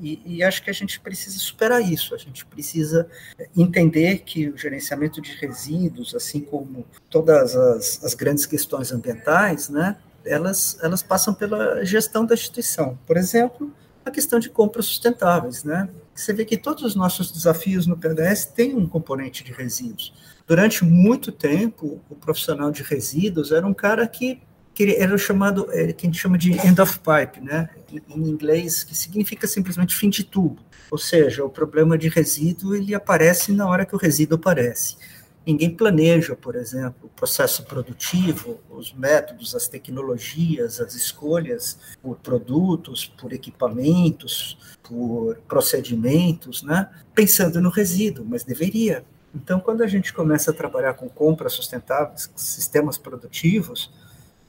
E, 0.02 0.22
e, 0.26 0.42
acho 0.42 0.64
que 0.64 0.70
a 0.70 0.74
gente 0.74 1.02
precisa 1.02 1.38
superar 1.38 1.82
isso, 1.82 2.16
a 2.16 2.18
gente 2.18 2.46
precisa 2.46 3.10
entender 3.56 4.20
que 4.20 4.48
o 4.48 4.58
gerenciamento 4.58 5.22
de 5.22 5.34
resíduos, 5.34 6.16
assim 6.16 6.40
como 6.40 6.86
todas 7.10 7.58
as, 7.58 8.02
as 8.02 8.14
grandes 8.14 8.46
questões 8.46 8.94
ambientais, 8.94 9.68
né, 9.68 9.98
elas, 10.26 10.78
elas 10.82 11.02
passam 11.04 11.34
pela 11.34 11.84
gestão 11.84 12.26
da 12.26 12.34
instituição. 12.34 12.98
Por 13.06 13.18
exemplo, 13.18 13.74
a 14.06 14.12
questão 14.12 14.40
de 14.40 14.50
compras 14.50 14.86
sustentáveis. 14.86 15.64
Né? 15.64 15.90
Você 16.14 16.34
vê 16.34 16.46
que 16.46 16.58
todos 16.58 16.84
os 16.84 16.96
nossos 16.96 17.32
desafios 17.32 17.88
no 17.88 17.98
PDS 17.98 18.46
têm 18.46 18.76
um 18.76 18.88
componente 18.88 19.44
de 19.44 19.52
resíduos. 19.52 20.14
Durante 20.48 20.84
muito 20.84 21.32
tempo, 21.32 22.02
o 22.10 22.16
profissional 22.16 22.72
de 22.72 22.84
resíduos 22.84 23.52
era 23.52 23.66
um 23.66 23.74
cara 23.74 24.08
que 24.08 24.42
que 24.74 24.96
era 24.96 25.18
chamado, 25.18 25.68
é, 25.72 25.92
que 25.92 26.06
a 26.06 26.10
gente 26.10 26.20
chama 26.20 26.38
de 26.38 26.54
end 26.66 26.80
of 26.80 27.00
pipe, 27.00 27.42
né, 27.42 27.70
em 27.92 28.30
inglês, 28.30 28.84
que 28.84 28.96
significa 28.96 29.46
simplesmente 29.46 29.94
fim 29.94 30.10
de 30.10 30.24
tubo. 30.24 30.62
Ou 30.90 30.98
seja, 30.98 31.44
o 31.44 31.50
problema 31.50 31.98
de 31.98 32.10
resíduo 32.10 32.76
ele 32.76 32.94
aparece 32.94 33.52
na 33.52 33.68
hora 33.68 33.86
que 33.86 33.96
o 33.96 33.98
resíduo 33.98 34.38
aparece. 34.38 34.98
Ninguém 35.46 35.76
planeja, 35.76 36.36
por 36.36 36.56
exemplo, 36.56 37.06
o 37.06 37.10
processo 37.10 37.64
produtivo, 37.64 38.60
os 38.70 38.94
métodos, 38.94 39.56
as 39.56 39.68
tecnologias, 39.68 40.80
as 40.80 40.94
escolhas 40.94 41.80
por 42.02 42.18
produtos, 42.18 43.06
por 43.20 43.34
equipamentos, 43.34 44.78
por 44.84 45.38
procedimentos, 45.48 46.62
né? 46.62 46.90
pensando 47.16 47.60
no 47.60 47.70
resíduo, 47.70 48.24
mas 48.24 48.44
deveria. 48.44 49.04
Então, 49.34 49.60
quando 49.60 49.82
a 49.82 49.88
gente 49.88 50.14
começa 50.14 50.52
a 50.52 50.54
trabalhar 50.54 50.94
com 50.94 51.10
compras 51.10 51.54
sustentáveis, 51.54 52.30
sistemas 52.36 52.98
produtivos, 52.98 53.92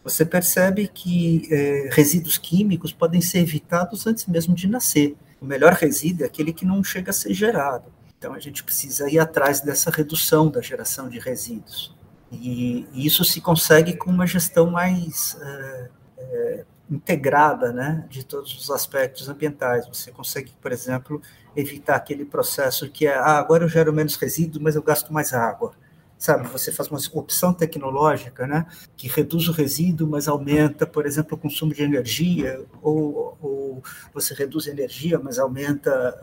você 0.05 0.27
percebe 0.27 0.89
que 0.89 1.49
é, 1.51 1.89
resíduos 1.93 2.37
químicos 2.37 2.93
podem 2.93 3.21
ser 3.21 3.39
evitados 3.39 4.07
antes 4.07 4.27
mesmo 4.27 4.55
de 4.55 4.67
nascer. 4.67 5.17
O 5.41 5.47
melhor 5.47 5.73
resíduo 5.73 6.25
é 6.25 6.27
aquele 6.27 6.53
que 6.53 6.67
não 6.67 6.83
chega 6.85 7.11
a 7.11 7.15
ser 7.15 7.33
gerado. 7.33 7.91
Então, 8.23 8.35
a 8.35 8.39
gente 8.39 8.63
precisa 8.63 9.11
ir 9.11 9.19
atrás 9.19 9.61
dessa 9.61 9.91
redução 9.91 10.49
da 10.49 10.61
geração 10.61 11.09
de 11.09 11.19
resíduos. 11.19 11.93
E, 12.31 12.87
isso 12.95 13.25
se 13.25 13.41
consegue 13.41 13.97
com 13.97 14.13
uma 14.13 14.29
gestão 14.29 14.71
mais 14.71 15.37
é, 15.43 15.91
é, 16.19 16.65
integrada 16.89 17.73
né, 17.73 18.07
de 18.09 18.25
todos 18.25 18.57
os 18.57 18.71
aspectos 18.71 19.29
ambientais. 19.29 19.89
Você 19.89 20.13
consegue, 20.13 20.53
por 20.63 20.71
exemplo, 20.71 21.21
evitar 21.57 21.97
aquele 21.97 22.25
processo 22.25 22.89
que 22.89 23.09
é, 23.09 23.17
ah, 23.17 23.39
agora 23.39 23.65
eu 23.65 23.69
gero 23.69 23.93
menos 23.93 24.15
resíduos, 24.15 24.63
mas 24.63 24.77
eu 24.77 24.85
gasto 24.85 25.13
mais 25.13 25.33
água 25.33 25.73
sabe? 26.17 26.47
Você 26.51 26.71
faz 26.71 26.89
uma 26.89 27.01
opção 27.15 27.53
tecnológica, 27.53 28.47
né, 28.47 28.65
que 28.97 29.09
reduz 29.09 29.49
o 29.49 29.53
resíduo, 29.53 30.09
mas 30.09 30.29
aumenta, 30.29 30.87
por 30.87 31.05
exemplo, 31.05 31.37
o 31.37 31.41
consumo 31.41 31.75
de 31.75 31.83
energia, 31.83 32.65
ou, 32.81 33.37
ou 33.43 33.83
você 34.15 34.33
reduz 34.33 34.69
a 34.69 34.71
energia, 34.71 35.19
mas 35.19 35.41
aumenta, 35.41 36.23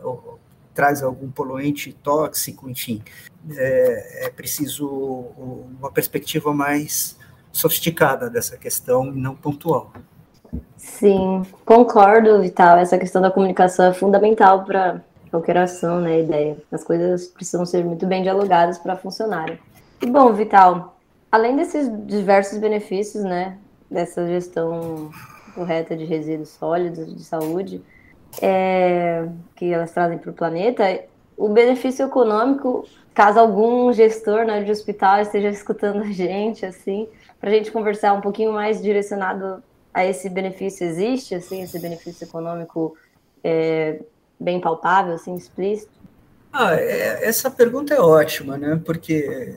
traz 0.74 1.02
algum 1.02 1.30
poluente 1.30 1.92
tóxico, 1.92 2.68
enfim. 2.68 3.02
É, 3.56 4.26
é 4.26 4.30
preciso 4.30 4.86
uma 5.78 5.90
perspectiva 5.90 6.52
mais 6.52 7.18
sofisticada 7.52 8.30
dessa 8.30 8.56
questão 8.56 9.08
e 9.08 9.20
não 9.20 9.34
pontual. 9.34 9.92
Sim, 10.76 11.42
concordo, 11.64 12.40
Vital. 12.40 12.78
Essa 12.78 12.98
questão 12.98 13.20
da 13.20 13.30
comunicação 13.30 13.86
é 13.86 13.92
fundamental 13.92 14.64
para 14.64 15.02
qualquer 15.30 15.56
ação, 15.58 16.00
né, 16.00 16.20
ideia. 16.20 16.56
As 16.70 16.82
coisas 16.82 17.26
precisam 17.28 17.64
ser 17.64 17.84
muito 17.84 18.06
bem 18.06 18.22
dialogadas 18.22 18.78
para 18.78 18.96
funcionarem. 18.96 19.58
E 20.00 20.06
bom, 20.06 20.32
Vital, 20.32 20.98
além 21.30 21.56
desses 21.56 21.88
diversos 22.06 22.58
benefícios, 22.58 23.22
né, 23.22 23.58
dessa 23.90 24.26
gestão 24.26 25.10
correta 25.54 25.96
de 25.96 26.04
resíduos 26.04 26.50
sólidos, 26.50 27.14
de 27.14 27.22
saúde, 27.22 27.82
é, 28.40 29.26
que 29.56 29.72
elas 29.72 29.92
trazem 29.92 30.18
para 30.18 30.30
o 30.30 30.34
planeta, 30.34 30.84
o 31.36 31.48
benefício 31.48 32.06
econômico, 32.06 32.86
caso 33.14 33.40
algum 33.40 33.92
gestor 33.92 34.44
né, 34.44 34.62
de 34.62 34.70
hospital 34.70 35.20
esteja 35.20 35.48
escutando 35.48 36.02
a 36.02 36.12
gente, 36.12 36.64
assim, 36.66 37.08
para 37.40 37.50
a 37.50 37.52
gente 37.52 37.70
conversar 37.70 38.12
um 38.12 38.20
pouquinho 38.20 38.52
mais 38.52 38.82
direcionado 38.82 39.62
a 39.92 40.04
esse 40.04 40.28
benefício, 40.28 40.86
existe, 40.86 41.34
assim, 41.34 41.62
esse 41.62 41.78
benefício 41.78 42.24
econômico 42.24 42.96
é, 43.42 44.00
bem 44.38 44.60
palpável, 44.60 45.14
assim, 45.14 45.34
explícito? 45.34 45.90
Ah, 46.52 46.74
é, 46.74 47.26
essa 47.26 47.50
pergunta 47.50 47.94
é 47.94 48.00
ótima, 48.00 48.56
né, 48.56 48.80
porque 48.84 49.56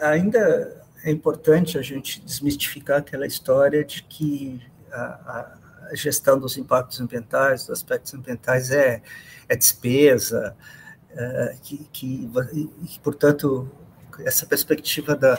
ainda 0.00 0.84
é 1.04 1.10
importante 1.10 1.76
a 1.76 1.82
gente 1.82 2.20
desmistificar 2.20 2.98
aquela 2.98 3.26
história 3.26 3.84
de 3.84 4.02
que 4.04 4.60
a, 4.90 5.58
gestão 5.92 6.38
dos 6.38 6.56
impactos 6.56 7.00
ambientais, 7.00 7.62
dos 7.62 7.70
aspectos 7.70 8.14
ambientais 8.14 8.70
é, 8.70 9.02
é 9.48 9.56
despesa, 9.56 10.56
é, 11.10 11.56
que, 11.62 11.88
que, 11.92 12.30
que, 12.86 13.00
portanto, 13.00 13.70
essa 14.20 14.46
perspectiva 14.46 15.14
da, 15.14 15.38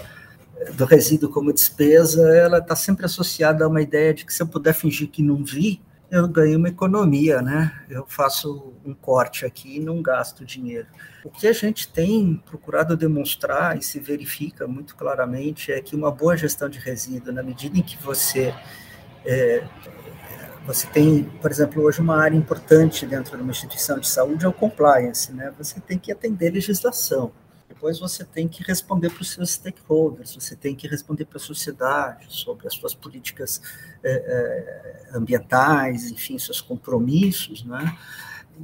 do 0.74 0.86
resíduo 0.86 1.30
como 1.30 1.54
despesa, 1.54 2.36
ela 2.36 2.60
está 2.60 2.76
sempre 2.76 3.06
associada 3.06 3.66
a 3.66 3.68
uma 3.68 3.82
ideia 3.82 4.14
de 4.14 4.26
que 4.26 4.34
se 4.34 4.42
eu 4.42 4.48
puder 4.48 4.74
fingir 4.74 5.10
que 5.10 5.22
não 5.22 5.44
vi, 5.44 5.82
eu 6.10 6.28
ganho 6.28 6.58
uma 6.58 6.70
economia, 6.70 7.42
né? 7.42 7.84
Eu 7.90 8.06
faço 8.08 8.74
um 8.86 8.94
corte 8.94 9.46
aqui 9.46 9.78
e 9.78 9.80
não 9.80 10.02
gasto 10.02 10.46
dinheiro. 10.46 10.88
O 11.24 11.30
que 11.30 11.48
a 11.48 11.54
gente 11.54 11.88
tem 11.88 12.42
procurado 12.46 12.96
demonstrar 12.96 13.78
e 13.78 13.82
se 13.82 14.00
verifica 14.00 14.68
muito 14.68 14.96
claramente 14.96 15.72
é 15.72 15.82
que 15.82 15.96
uma 15.96 16.12
boa 16.12 16.38
gestão 16.38 16.70
de 16.70 16.80
resíduo, 16.80 17.34
na 17.34 17.42
medida 17.42 17.78
em 17.78 17.82
que 17.82 17.98
você 17.98 18.54
é, 19.26 19.64
você 20.66 20.88
tem, 20.88 21.24
por 21.24 21.52
exemplo, 21.52 21.84
hoje 21.84 22.02
uma 22.02 22.18
área 22.18 22.36
importante 22.36 23.06
dentro 23.06 23.38
de 23.38 23.44
uma 23.44 23.52
instituição 23.52 24.00
de 24.00 24.08
saúde 24.08 24.46
é 24.46 24.48
o 24.48 24.54
compliance, 24.54 25.32
né? 25.32 25.54
Você 25.58 25.80
tem 25.80 25.98
que 25.98 26.12
atender 26.12 26.52
legislação. 26.52 27.32
Depois 27.68 28.00
você 28.00 28.24
tem 28.24 28.48
que 28.48 28.64
responder 28.64 29.10
para 29.12 29.22
os 29.22 29.32
seus 29.32 29.52
stakeholders, 29.52 30.34
você 30.34 30.56
tem 30.56 30.76
que 30.76 30.88
responder 30.88 31.26
para 31.26 31.38
a 31.38 31.42
sociedade 31.42 32.26
sobre 32.30 32.68
as 32.68 32.74
suas 32.74 32.96
políticas 32.96 33.62
é, 34.04 34.12
é, 34.12 35.18
ambientais, 35.18 36.10
enfim, 36.10 36.38
seus 36.40 36.62
compromissos, 36.62 37.64
né? 37.64 37.96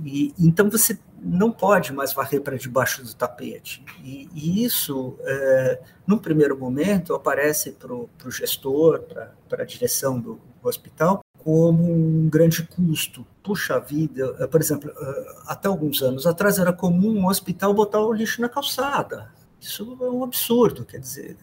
E, 0.03 0.33
então 0.39 0.69
você 0.69 0.97
não 1.21 1.51
pode 1.51 1.93
mais 1.93 2.13
varrer 2.13 2.41
para 2.41 2.57
debaixo 2.57 3.03
do 3.03 3.13
tapete. 3.13 3.83
E, 4.03 4.27
e 4.33 4.63
isso, 4.63 5.17
é, 5.21 5.81
num 6.07 6.17
primeiro 6.17 6.57
momento, 6.57 7.13
aparece 7.13 7.71
para 7.71 7.93
o 7.93 8.09
gestor, 8.31 9.01
para 9.01 9.61
a 9.61 9.65
direção 9.65 10.19
do, 10.19 10.39
do 10.61 10.69
hospital, 10.69 11.23
como 11.43 11.91
um 11.91 12.29
grande 12.29 12.63
custo. 12.63 13.25
Puxa 13.43 13.79
vida, 13.79 14.35
eh, 14.39 14.47
por 14.47 14.61
exemplo, 14.61 14.91
eh, 14.91 15.35
até 15.47 15.67
alguns 15.67 16.01
anos 16.01 16.27
atrás 16.27 16.59
era 16.59 16.71
comum 16.71 17.17
um 17.17 17.27
hospital 17.27 17.73
botar 17.73 17.99
o 17.99 18.13
lixo 18.13 18.41
na 18.41 18.49
calçada. 18.49 19.31
Isso 19.59 19.97
é 20.01 20.09
um 20.09 20.23
absurdo, 20.23 20.85
quer 20.85 20.99
dizer, 20.99 21.37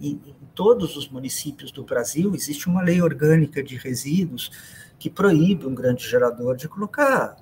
em, 0.00 0.20
todos 0.54 0.96
os 0.96 1.08
municípios 1.08 1.70
do 1.70 1.84
Brasil 1.84 2.34
existe 2.34 2.68
uma 2.68 2.82
lei 2.82 3.02
orgânica 3.02 3.62
de 3.62 3.76
resíduos 3.76 4.50
que 4.98 5.10
proíbe 5.10 5.66
um 5.66 5.74
grande 5.74 6.06
gerador 6.08 6.56
de 6.56 6.68
colocar 6.68 7.36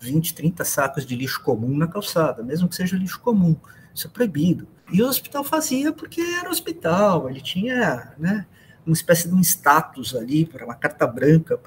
20, 0.00 0.34
30 0.34 0.64
sacos 0.64 1.06
de 1.06 1.16
lixo 1.16 1.42
comum 1.42 1.76
na 1.76 1.86
calçada, 1.86 2.42
mesmo 2.42 2.68
que 2.68 2.76
seja 2.76 2.96
lixo 2.96 3.20
comum. 3.20 3.56
Isso 3.94 4.06
é 4.06 4.10
proibido. 4.10 4.68
E 4.92 5.02
o 5.02 5.08
hospital 5.08 5.42
fazia 5.42 5.92
porque 5.92 6.20
era 6.20 6.50
hospital, 6.50 7.28
ele 7.28 7.40
tinha, 7.40 8.12
né, 8.18 8.46
uma 8.86 8.94
espécie 8.94 9.28
de 9.28 9.34
um 9.34 9.40
status 9.40 10.14
ali, 10.14 10.46
para 10.46 10.64
uma 10.64 10.74
carta 10.74 11.06
branca 11.06 11.58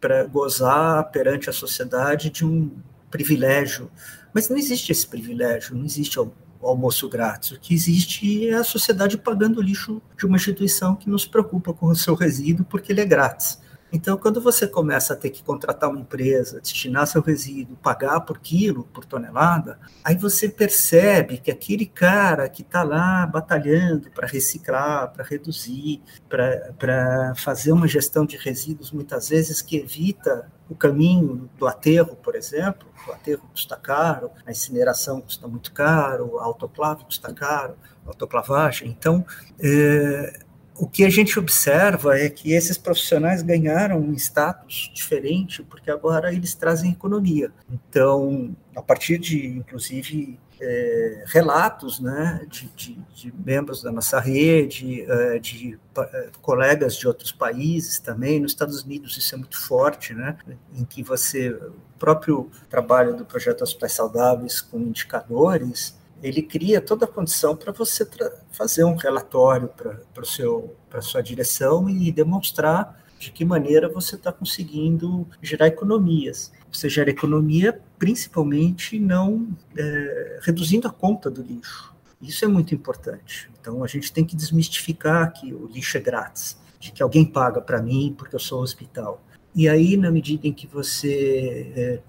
para 0.00 0.24
gozar 0.24 1.10
perante 1.10 1.50
a 1.50 1.52
sociedade 1.52 2.30
de 2.30 2.44
um 2.44 2.70
privilégio. 3.10 3.90
Mas 4.32 4.48
não 4.48 4.56
existe 4.56 4.92
esse 4.92 5.06
privilégio, 5.06 5.74
não 5.74 5.84
existe 5.84 6.18
o 6.20 6.32
almoço 6.62 7.08
grátis. 7.08 7.52
O 7.52 7.60
que 7.60 7.74
existe 7.74 8.48
é 8.48 8.54
a 8.54 8.64
sociedade 8.64 9.18
pagando 9.18 9.58
o 9.58 9.62
lixo 9.62 10.00
de 10.16 10.26
uma 10.26 10.36
instituição 10.36 10.94
que 10.94 11.08
nos 11.08 11.26
preocupa 11.26 11.72
com 11.72 11.86
o 11.86 11.96
seu 11.96 12.14
resíduo 12.14 12.64
porque 12.68 12.92
ele 12.92 13.00
é 13.00 13.06
grátis. 13.06 13.60
Então, 13.92 14.16
quando 14.18 14.40
você 14.40 14.66
começa 14.66 15.14
a 15.14 15.16
ter 15.16 15.30
que 15.30 15.42
contratar 15.42 15.88
uma 15.88 16.00
empresa, 16.00 16.60
destinar 16.60 17.06
seu 17.06 17.22
resíduo, 17.22 17.76
pagar 17.76 18.20
por 18.20 18.38
quilo, 18.38 18.84
por 18.84 19.04
tonelada, 19.04 19.78
aí 20.04 20.16
você 20.16 20.48
percebe 20.48 21.38
que 21.38 21.50
aquele 21.50 21.86
cara 21.86 22.48
que 22.48 22.62
está 22.62 22.82
lá 22.82 23.26
batalhando 23.26 24.10
para 24.10 24.26
reciclar, 24.26 25.10
para 25.12 25.24
reduzir, 25.24 26.02
para 26.28 27.34
fazer 27.36 27.72
uma 27.72 27.88
gestão 27.88 28.26
de 28.26 28.36
resíduos, 28.36 28.92
muitas 28.92 29.30
vezes 29.30 29.62
que 29.62 29.76
evita 29.76 30.50
o 30.68 30.74
caminho 30.74 31.48
do 31.56 31.66
aterro, 31.66 32.14
por 32.16 32.34
exemplo, 32.34 32.86
o 33.06 33.12
aterro 33.12 33.42
custa 33.50 33.74
caro, 33.76 34.30
a 34.44 34.50
incineração 34.50 35.20
custa 35.20 35.48
muito 35.48 35.72
caro, 35.72 36.38
a 36.38 36.44
autoclave 36.44 37.04
custa 37.04 37.32
caro, 37.32 37.74
a 38.04 38.10
autoclavagem. 38.10 38.88
Então, 38.88 39.24
é, 39.58 40.40
o 40.78 40.86
que 40.86 41.04
a 41.04 41.10
gente 41.10 41.38
observa 41.38 42.18
é 42.18 42.30
que 42.30 42.52
esses 42.52 42.78
profissionais 42.78 43.42
ganharam 43.42 43.98
um 43.98 44.14
status 44.14 44.90
diferente, 44.94 45.62
porque 45.64 45.90
agora 45.90 46.32
eles 46.32 46.54
trazem 46.54 46.92
economia. 46.92 47.50
Então, 47.70 48.54
a 48.76 48.80
partir 48.80 49.18
de, 49.18 49.48
inclusive, 49.48 50.38
é, 50.60 51.24
relatos 51.26 51.98
né, 52.00 52.46
de, 52.48 52.68
de, 52.76 52.94
de, 53.14 53.34
membros 53.44 53.82
da 53.82 53.90
nossa 53.90 54.20
rede, 54.20 55.02
é, 55.02 55.38
de 55.38 55.78
é, 55.96 56.30
colegas 56.40 56.96
de 56.96 57.08
outros 57.08 57.32
países 57.32 57.98
também. 57.98 58.38
Nos 58.38 58.52
Estados 58.52 58.82
Unidos 58.82 59.16
isso 59.16 59.34
é 59.34 59.38
muito 59.38 59.58
forte, 59.58 60.14
né, 60.14 60.36
em 60.74 60.84
que 60.84 61.02
você, 61.02 61.50
o 61.50 61.98
próprio 61.98 62.50
trabalho 62.70 63.16
do 63.16 63.24
projeto 63.24 63.62
Hospitais 63.62 63.92
Saudáveis 63.92 64.60
com 64.60 64.78
indicadores, 64.78 65.97
ele 66.22 66.42
cria 66.42 66.80
toda 66.80 67.04
a 67.04 67.08
condição 67.08 67.56
para 67.56 67.72
você 67.72 68.08
fazer 68.52 68.84
um 68.84 68.96
relatório 68.96 69.68
para 69.68 70.98
a 70.98 71.02
sua 71.02 71.22
direção 71.22 71.88
e 71.88 72.10
demonstrar 72.10 73.02
de 73.18 73.32
que 73.32 73.44
maneira 73.44 73.88
você 73.88 74.14
está 74.14 74.32
conseguindo 74.32 75.26
gerar 75.42 75.66
economias. 75.66 76.52
Você 76.72 76.88
gera 76.88 77.10
economia 77.10 77.80
principalmente 77.98 78.98
não 78.98 79.48
é, 79.76 80.38
reduzindo 80.42 80.86
a 80.86 80.90
conta 80.90 81.30
do 81.30 81.42
lixo. 81.42 81.94
Isso 82.22 82.44
é 82.44 82.48
muito 82.48 82.74
importante. 82.74 83.50
Então 83.60 83.82
a 83.82 83.86
gente 83.86 84.12
tem 84.12 84.24
que 84.24 84.36
desmistificar 84.36 85.32
que 85.32 85.52
o 85.52 85.66
lixo 85.66 85.96
é 85.96 86.00
grátis, 86.00 86.58
de 86.78 86.92
que 86.92 87.02
alguém 87.02 87.24
paga 87.24 87.60
para 87.60 87.82
mim 87.82 88.14
porque 88.16 88.36
eu 88.36 88.40
sou 88.40 88.60
um 88.60 88.62
hospital. 88.62 89.22
E 89.58 89.68
aí, 89.68 89.96
na 89.96 90.08
medida 90.08 90.46
em 90.46 90.52
que 90.52 90.68
você 90.68 91.72
é, 91.74 92.00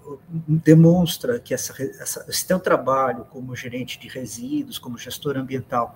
demonstra 0.46 1.40
que 1.40 1.52
essa, 1.52 1.74
essa, 2.00 2.24
esse 2.28 2.46
teu 2.46 2.60
trabalho 2.60 3.24
como 3.24 3.56
gerente 3.56 3.98
de 3.98 4.06
resíduos, 4.06 4.78
como 4.78 4.96
gestor 4.96 5.36
ambiental, 5.36 5.92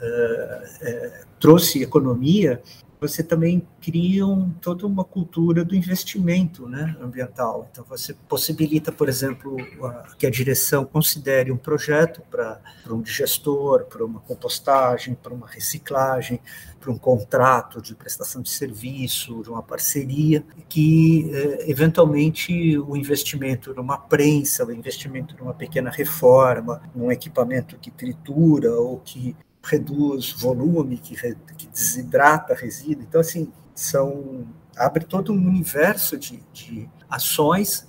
é, 0.00 0.62
é, 0.80 1.24
trouxe 1.38 1.82
economia, 1.82 2.62
você 3.00 3.22
também 3.22 3.66
cria 3.80 4.26
um, 4.26 4.50
toda 4.60 4.86
uma 4.86 5.04
cultura 5.04 5.64
do 5.64 5.74
investimento 5.74 6.68
né, 6.68 6.96
ambiental. 7.00 7.68
Então, 7.70 7.84
você 7.88 8.14
possibilita, 8.28 8.92
por 8.92 9.08
exemplo, 9.08 9.56
a, 9.86 10.14
que 10.18 10.26
a 10.26 10.30
direção 10.30 10.84
considere 10.84 11.50
um 11.50 11.56
projeto 11.56 12.20
para 12.30 12.60
um 12.90 13.04
gestor, 13.04 13.84
para 13.84 14.04
uma 14.04 14.20
compostagem, 14.20 15.14
para 15.14 15.32
uma 15.32 15.48
reciclagem, 15.48 16.40
para 16.78 16.90
um 16.90 16.98
contrato 16.98 17.80
de 17.80 17.94
prestação 17.94 18.42
de 18.42 18.50
serviço, 18.50 19.42
de 19.42 19.50
uma 19.50 19.62
parceria, 19.62 20.44
que 20.68 21.30
eh, 21.32 21.70
eventualmente 21.70 22.78
o 22.78 22.96
investimento 22.96 23.74
numa 23.74 23.98
prensa, 23.98 24.64
o 24.64 24.72
investimento 24.72 25.36
numa 25.38 25.52
pequena 25.52 25.90
reforma, 25.90 26.82
num 26.94 27.12
equipamento 27.12 27.76
que 27.78 27.90
tritura 27.90 28.72
ou 28.72 28.98
que 28.98 29.36
reduz 29.62 30.32
volume, 30.32 30.98
que, 30.98 31.14
que 31.56 31.66
desidrata 31.68 32.54
resíduo. 32.54 33.04
Então, 33.08 33.20
assim, 33.20 33.52
são 33.74 34.46
abre 34.76 35.04
todo 35.04 35.32
um 35.32 35.48
universo 35.48 36.16
de, 36.16 36.42
de 36.52 36.88
ações 37.08 37.86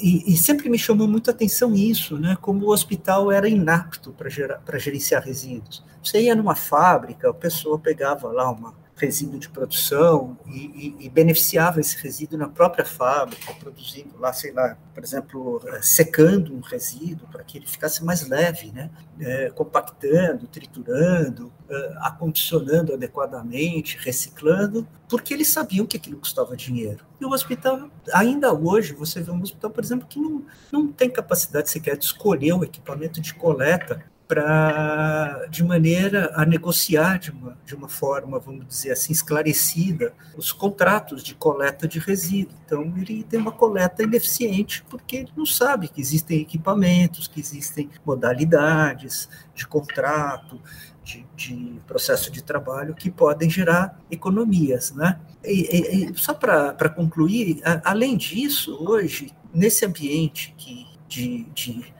e, 0.00 0.32
e, 0.32 0.36
sempre 0.36 0.68
me 0.70 0.78
chamou 0.78 1.06
muito 1.06 1.30
a 1.30 1.34
atenção 1.34 1.74
isso, 1.74 2.18
né? 2.18 2.36
Como 2.40 2.64
o 2.66 2.70
hospital 2.70 3.30
era 3.30 3.48
inapto 3.48 4.12
para 4.12 4.78
gerenciar 4.78 5.22
resíduos. 5.22 5.84
Você 6.02 6.22
ia 6.22 6.34
numa 6.34 6.56
fábrica, 6.56 7.28
a 7.30 7.34
pessoa 7.34 7.78
pegava 7.78 8.28
lá 8.28 8.50
uma 8.50 8.74
resíduo 9.02 9.40
de 9.40 9.48
produção 9.48 10.38
e, 10.46 10.96
e, 11.00 11.06
e, 11.06 11.08
beneficiava 11.08 11.80
esse 11.80 12.00
resíduo 12.00 12.38
na 12.38 12.48
própria 12.48 12.84
fábrica, 12.84 13.52
produzindo 13.54 14.16
lá, 14.16 14.32
sei 14.32 14.52
lá, 14.52 14.78
por 14.94 15.02
exemplo, 15.02 15.60
eh, 15.66 15.82
secando 15.82 16.54
um 16.54 16.60
resíduo 16.60 17.26
para 17.26 17.42
que 17.42 17.58
ele 17.58 17.66
ficasse 17.66 18.04
mais 18.04 18.28
leve, 18.28 18.70
né? 18.70 18.90
É, 19.18 19.50
compactando, 19.50 20.46
triturando, 20.46 21.52
é, 21.68 21.94
acondicionando 21.98 22.94
adequadamente, 22.94 23.98
reciclando, 23.98 24.86
porque 25.08 25.34
eles 25.34 25.48
sabiam 25.48 25.84
que 25.84 25.96
aquilo 25.96 26.18
custava 26.18 26.56
dinheiro. 26.56 27.04
E 27.20 27.24
o 27.24 27.30
hospital, 27.30 27.90
ainda 28.12 28.52
hoje, 28.54 28.94
você 28.94 29.20
vê 29.20 29.32
um 29.32 29.42
hospital, 29.42 29.70
por 29.70 29.82
exemplo, 29.82 30.06
que 30.08 30.20
não, 30.20 30.44
não 30.70 30.92
tem 30.92 31.10
capacidade 31.10 31.70
sequer 31.70 31.96
de 31.96 32.04
escolher 32.04 32.52
o 32.52 32.62
equipamento 32.62 33.20
de 33.20 33.34
coleta 33.34 34.04
para 34.26 35.46
de 35.50 35.62
maneira 35.62 36.32
a 36.34 36.46
negociar 36.46 37.18
de 37.18 37.30
uma, 37.30 37.58
de 37.66 37.74
uma 37.74 37.88
forma, 37.88 38.38
vamos 38.38 38.66
dizer 38.66 38.92
assim, 38.92 39.12
esclarecida 39.12 40.14
os 40.36 40.52
contratos 40.52 41.22
de 41.22 41.34
coleta 41.34 41.86
de 41.86 41.98
resíduo. 41.98 42.56
Então, 42.64 42.82
ele 42.96 43.24
tem 43.24 43.38
uma 43.38 43.52
coleta 43.52 44.02
ineficiente 44.02 44.84
porque 44.88 45.16
ele 45.16 45.32
não 45.36 45.44
sabe 45.44 45.88
que 45.88 46.00
existem 46.00 46.40
equipamentos, 46.40 47.28
que 47.28 47.40
existem 47.40 47.90
modalidades 48.06 49.28
de 49.54 49.66
contrato, 49.66 50.60
de, 51.04 51.26
de 51.36 51.80
processo 51.86 52.30
de 52.30 52.42
trabalho 52.42 52.94
que 52.94 53.10
podem 53.10 53.50
gerar 53.50 54.00
economias. 54.10 54.92
Né? 54.92 55.18
E, 55.44 56.10
e, 56.10 56.14
só 56.14 56.32
para 56.32 56.88
concluir, 56.88 57.60
a, 57.64 57.90
além 57.90 58.16
disso, 58.16 58.76
hoje, 58.80 59.32
nesse 59.52 59.84
ambiente 59.84 60.54
que, 60.56 60.86
de, 61.08 61.44
de 61.52 61.92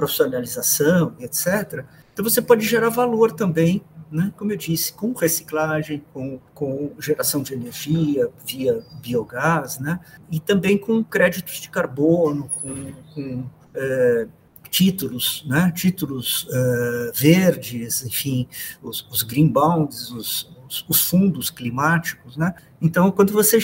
profissionalização, 0.00 1.14
etc. 1.20 1.84
Então 2.12 2.24
você 2.24 2.40
pode 2.40 2.66
gerar 2.66 2.88
valor 2.88 3.32
também, 3.32 3.82
né? 4.10 4.32
como 4.36 4.50
eu 4.50 4.56
disse, 4.56 4.94
com 4.94 5.12
reciclagem, 5.12 6.02
com, 6.14 6.40
com 6.54 6.92
geração 6.98 7.42
de 7.42 7.52
energia 7.52 8.30
via 8.46 8.82
biogás, 9.02 9.78
né? 9.78 10.00
e 10.30 10.40
também 10.40 10.78
com 10.78 11.04
créditos 11.04 11.60
de 11.60 11.68
carbono, 11.68 12.48
com, 12.48 12.92
com 13.14 13.44
é, 13.74 14.26
títulos, 14.70 15.44
né? 15.46 15.70
títulos 15.76 16.48
é, 16.50 17.12
verdes, 17.14 18.02
enfim, 18.02 18.48
os, 18.82 19.06
os 19.10 19.22
green 19.22 19.48
bonds, 19.48 20.10
os, 20.10 20.50
os 20.88 21.02
fundos 21.02 21.50
climáticos, 21.50 22.36
né? 22.36 22.54
Então, 22.80 23.10
quando 23.10 23.32
você 23.32 23.58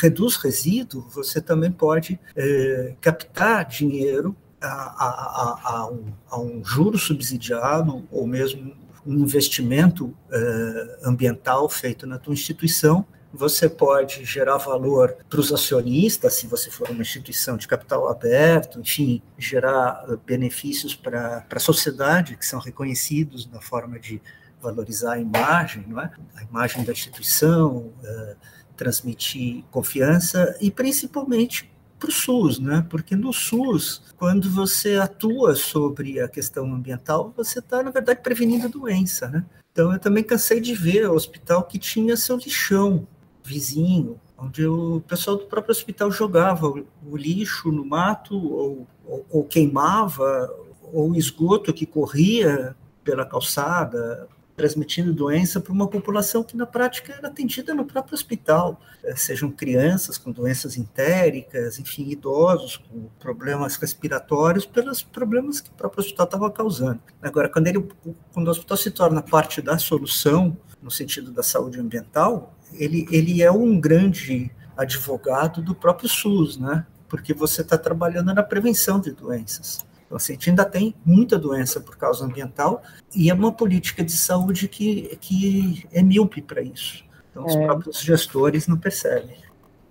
reduz 0.00 0.36
resíduo, 0.36 1.04
você 1.08 1.40
também 1.40 1.72
pode 1.72 2.20
é, 2.36 2.94
captar 3.00 3.64
dinheiro 3.64 4.36
a, 4.66 5.04
a, 5.04 5.60
a, 5.64 5.90
um, 5.90 6.04
a 6.30 6.40
um 6.40 6.64
juro 6.64 6.98
subsidiado 6.98 8.06
ou 8.10 8.26
mesmo 8.26 8.74
um 9.06 9.14
investimento 9.14 10.16
eh, 10.32 10.98
ambiental 11.04 11.68
feito 11.68 12.06
na 12.06 12.18
tua 12.18 12.32
instituição, 12.32 13.04
você 13.32 13.68
pode 13.68 14.24
gerar 14.24 14.56
valor 14.58 15.16
para 15.28 15.40
os 15.40 15.52
acionistas, 15.52 16.34
se 16.34 16.46
você 16.46 16.70
for 16.70 16.88
uma 16.88 17.02
instituição 17.02 17.56
de 17.56 17.66
capital 17.66 18.08
aberto, 18.08 18.80
enfim, 18.80 19.20
gerar 19.36 20.06
benefícios 20.24 20.94
para 20.94 21.44
a 21.50 21.58
sociedade, 21.58 22.36
que 22.36 22.46
são 22.46 22.60
reconhecidos 22.60 23.50
na 23.50 23.60
forma 23.60 23.98
de 23.98 24.22
valorizar 24.62 25.14
a 25.14 25.18
imagem, 25.18 25.84
não 25.86 26.00
é? 26.00 26.10
a 26.36 26.42
imagem 26.44 26.84
da 26.84 26.92
instituição, 26.92 27.92
eh, 28.04 28.36
transmitir 28.76 29.64
confiança 29.70 30.56
e, 30.60 30.70
principalmente, 30.70 31.70
para 31.98 32.08
o 32.08 32.12
SUS, 32.12 32.58
né? 32.58 32.84
Porque 32.88 33.16
no 33.16 33.32
SUS, 33.32 34.02
quando 34.16 34.50
você 34.50 34.96
atua 34.96 35.54
sobre 35.54 36.20
a 36.20 36.28
questão 36.28 36.72
ambiental, 36.72 37.32
você 37.36 37.58
está, 37.58 37.82
na 37.82 37.90
verdade, 37.90 38.20
prevenindo 38.22 38.66
a 38.66 38.70
doença, 38.70 39.28
né? 39.28 39.44
Então, 39.72 39.92
eu 39.92 39.98
também 39.98 40.22
cansei 40.22 40.60
de 40.60 40.74
ver 40.74 41.08
o 41.08 41.14
hospital 41.14 41.64
que 41.64 41.78
tinha 41.78 42.16
seu 42.16 42.36
lixão 42.36 43.06
vizinho, 43.42 44.20
onde 44.38 44.66
o 44.66 45.00
pessoal 45.06 45.36
do 45.36 45.46
próprio 45.46 45.72
hospital 45.72 46.10
jogava 46.10 46.68
o, 46.68 46.86
o 47.06 47.16
lixo 47.16 47.72
no 47.72 47.84
mato 47.84 48.36
ou, 48.36 48.86
ou, 49.04 49.26
ou 49.30 49.44
queimava, 49.44 50.48
ou 50.92 51.14
esgoto 51.14 51.72
que 51.72 51.86
corria 51.86 52.76
pela 53.02 53.26
calçada, 53.26 54.28
transmitindo 54.56 55.12
doença 55.12 55.60
para 55.60 55.72
uma 55.72 55.88
população 55.88 56.42
que 56.42 56.56
na 56.56 56.66
prática 56.66 57.12
era 57.12 57.28
atendida 57.28 57.74
no 57.74 57.84
próprio 57.84 58.14
hospital, 58.14 58.80
eh, 59.02 59.14
sejam 59.16 59.50
crianças 59.50 60.16
com 60.16 60.30
doenças 60.30 60.76
entéricas, 60.76 61.78
enfim, 61.78 62.08
idosos 62.08 62.76
com 62.76 63.08
problemas 63.18 63.76
respiratórios, 63.76 64.64
pelos 64.64 65.02
problemas 65.02 65.60
que 65.60 65.70
o 65.70 65.74
próprio 65.74 66.00
hospital 66.00 66.24
estava 66.24 66.50
causando. 66.50 67.00
Agora, 67.20 67.48
quando, 67.48 67.66
ele, 67.66 67.88
quando 68.32 68.48
o 68.48 68.50
hospital 68.50 68.76
se 68.76 68.90
torna 68.90 69.22
parte 69.22 69.60
da 69.60 69.76
solução, 69.78 70.56
no 70.80 70.90
sentido 70.90 71.32
da 71.32 71.42
saúde 71.42 71.80
ambiental, 71.80 72.54
ele, 72.72 73.06
ele 73.10 73.42
é 73.42 73.50
um 73.50 73.80
grande 73.80 74.50
advogado 74.76 75.62
do 75.62 75.74
próprio 75.74 76.08
SUS, 76.08 76.58
né? 76.58 76.86
porque 77.08 77.32
você 77.32 77.62
está 77.62 77.78
trabalhando 77.78 78.34
na 78.34 78.42
prevenção 78.42 79.00
de 79.00 79.12
doenças. 79.12 79.84
Então, 80.06 80.16
assim, 80.16 80.32
a 80.32 80.34
gente 80.34 80.50
ainda 80.50 80.64
tem 80.64 80.94
muita 81.04 81.38
doença 81.38 81.80
por 81.80 81.96
causa 81.96 82.24
ambiental 82.24 82.82
e 83.14 83.30
é 83.30 83.34
uma 83.34 83.52
política 83.52 84.04
de 84.04 84.12
saúde 84.12 84.68
que, 84.68 85.16
que 85.20 85.86
é 85.92 86.02
míope 86.02 86.42
para 86.42 86.62
isso. 86.62 87.04
Então, 87.30 87.46
os 87.46 87.54
é. 87.54 87.64
próprios 87.64 88.00
gestores 88.00 88.66
não 88.66 88.76
percebem. 88.76 89.43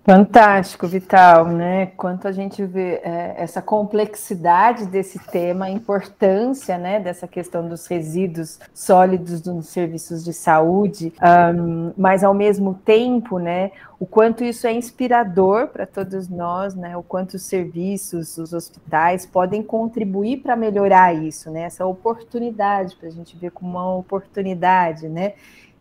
Fantástico, 0.04 0.86
Vital, 0.86 1.46
né? 1.46 1.86
Quanto 1.96 2.28
a 2.28 2.32
gente 2.32 2.62
vê 2.62 3.00
é, 3.02 3.36
essa 3.38 3.62
complexidade 3.62 4.84
desse 4.84 5.18
tema, 5.18 5.64
a 5.64 5.70
importância, 5.70 6.76
né, 6.76 7.00
dessa 7.00 7.26
questão 7.26 7.66
dos 7.66 7.86
resíduos 7.86 8.60
sólidos 8.74 9.42
nos 9.46 9.68
serviços 9.68 10.22
de 10.22 10.34
saúde, 10.34 11.14
um, 11.56 11.94
mas 11.96 12.22
ao 12.22 12.34
mesmo 12.34 12.74
tempo, 12.74 13.38
né, 13.38 13.70
o 13.98 14.04
quanto 14.04 14.44
isso 14.44 14.66
é 14.66 14.72
inspirador 14.74 15.68
para 15.68 15.86
todos 15.86 16.28
nós, 16.28 16.74
né? 16.74 16.94
O 16.94 17.02
quanto 17.02 17.34
os 17.34 17.42
serviços, 17.42 18.36
os 18.36 18.52
hospitais 18.52 19.24
podem 19.24 19.62
contribuir 19.62 20.42
para 20.42 20.54
melhorar 20.54 21.14
isso, 21.14 21.50
né? 21.50 21.62
Essa 21.62 21.86
oportunidade 21.86 22.94
para 22.96 23.08
a 23.08 23.10
gente 23.10 23.34
ver 23.38 23.52
como 23.52 23.70
uma 23.70 23.96
oportunidade, 23.96 25.08
né? 25.08 25.32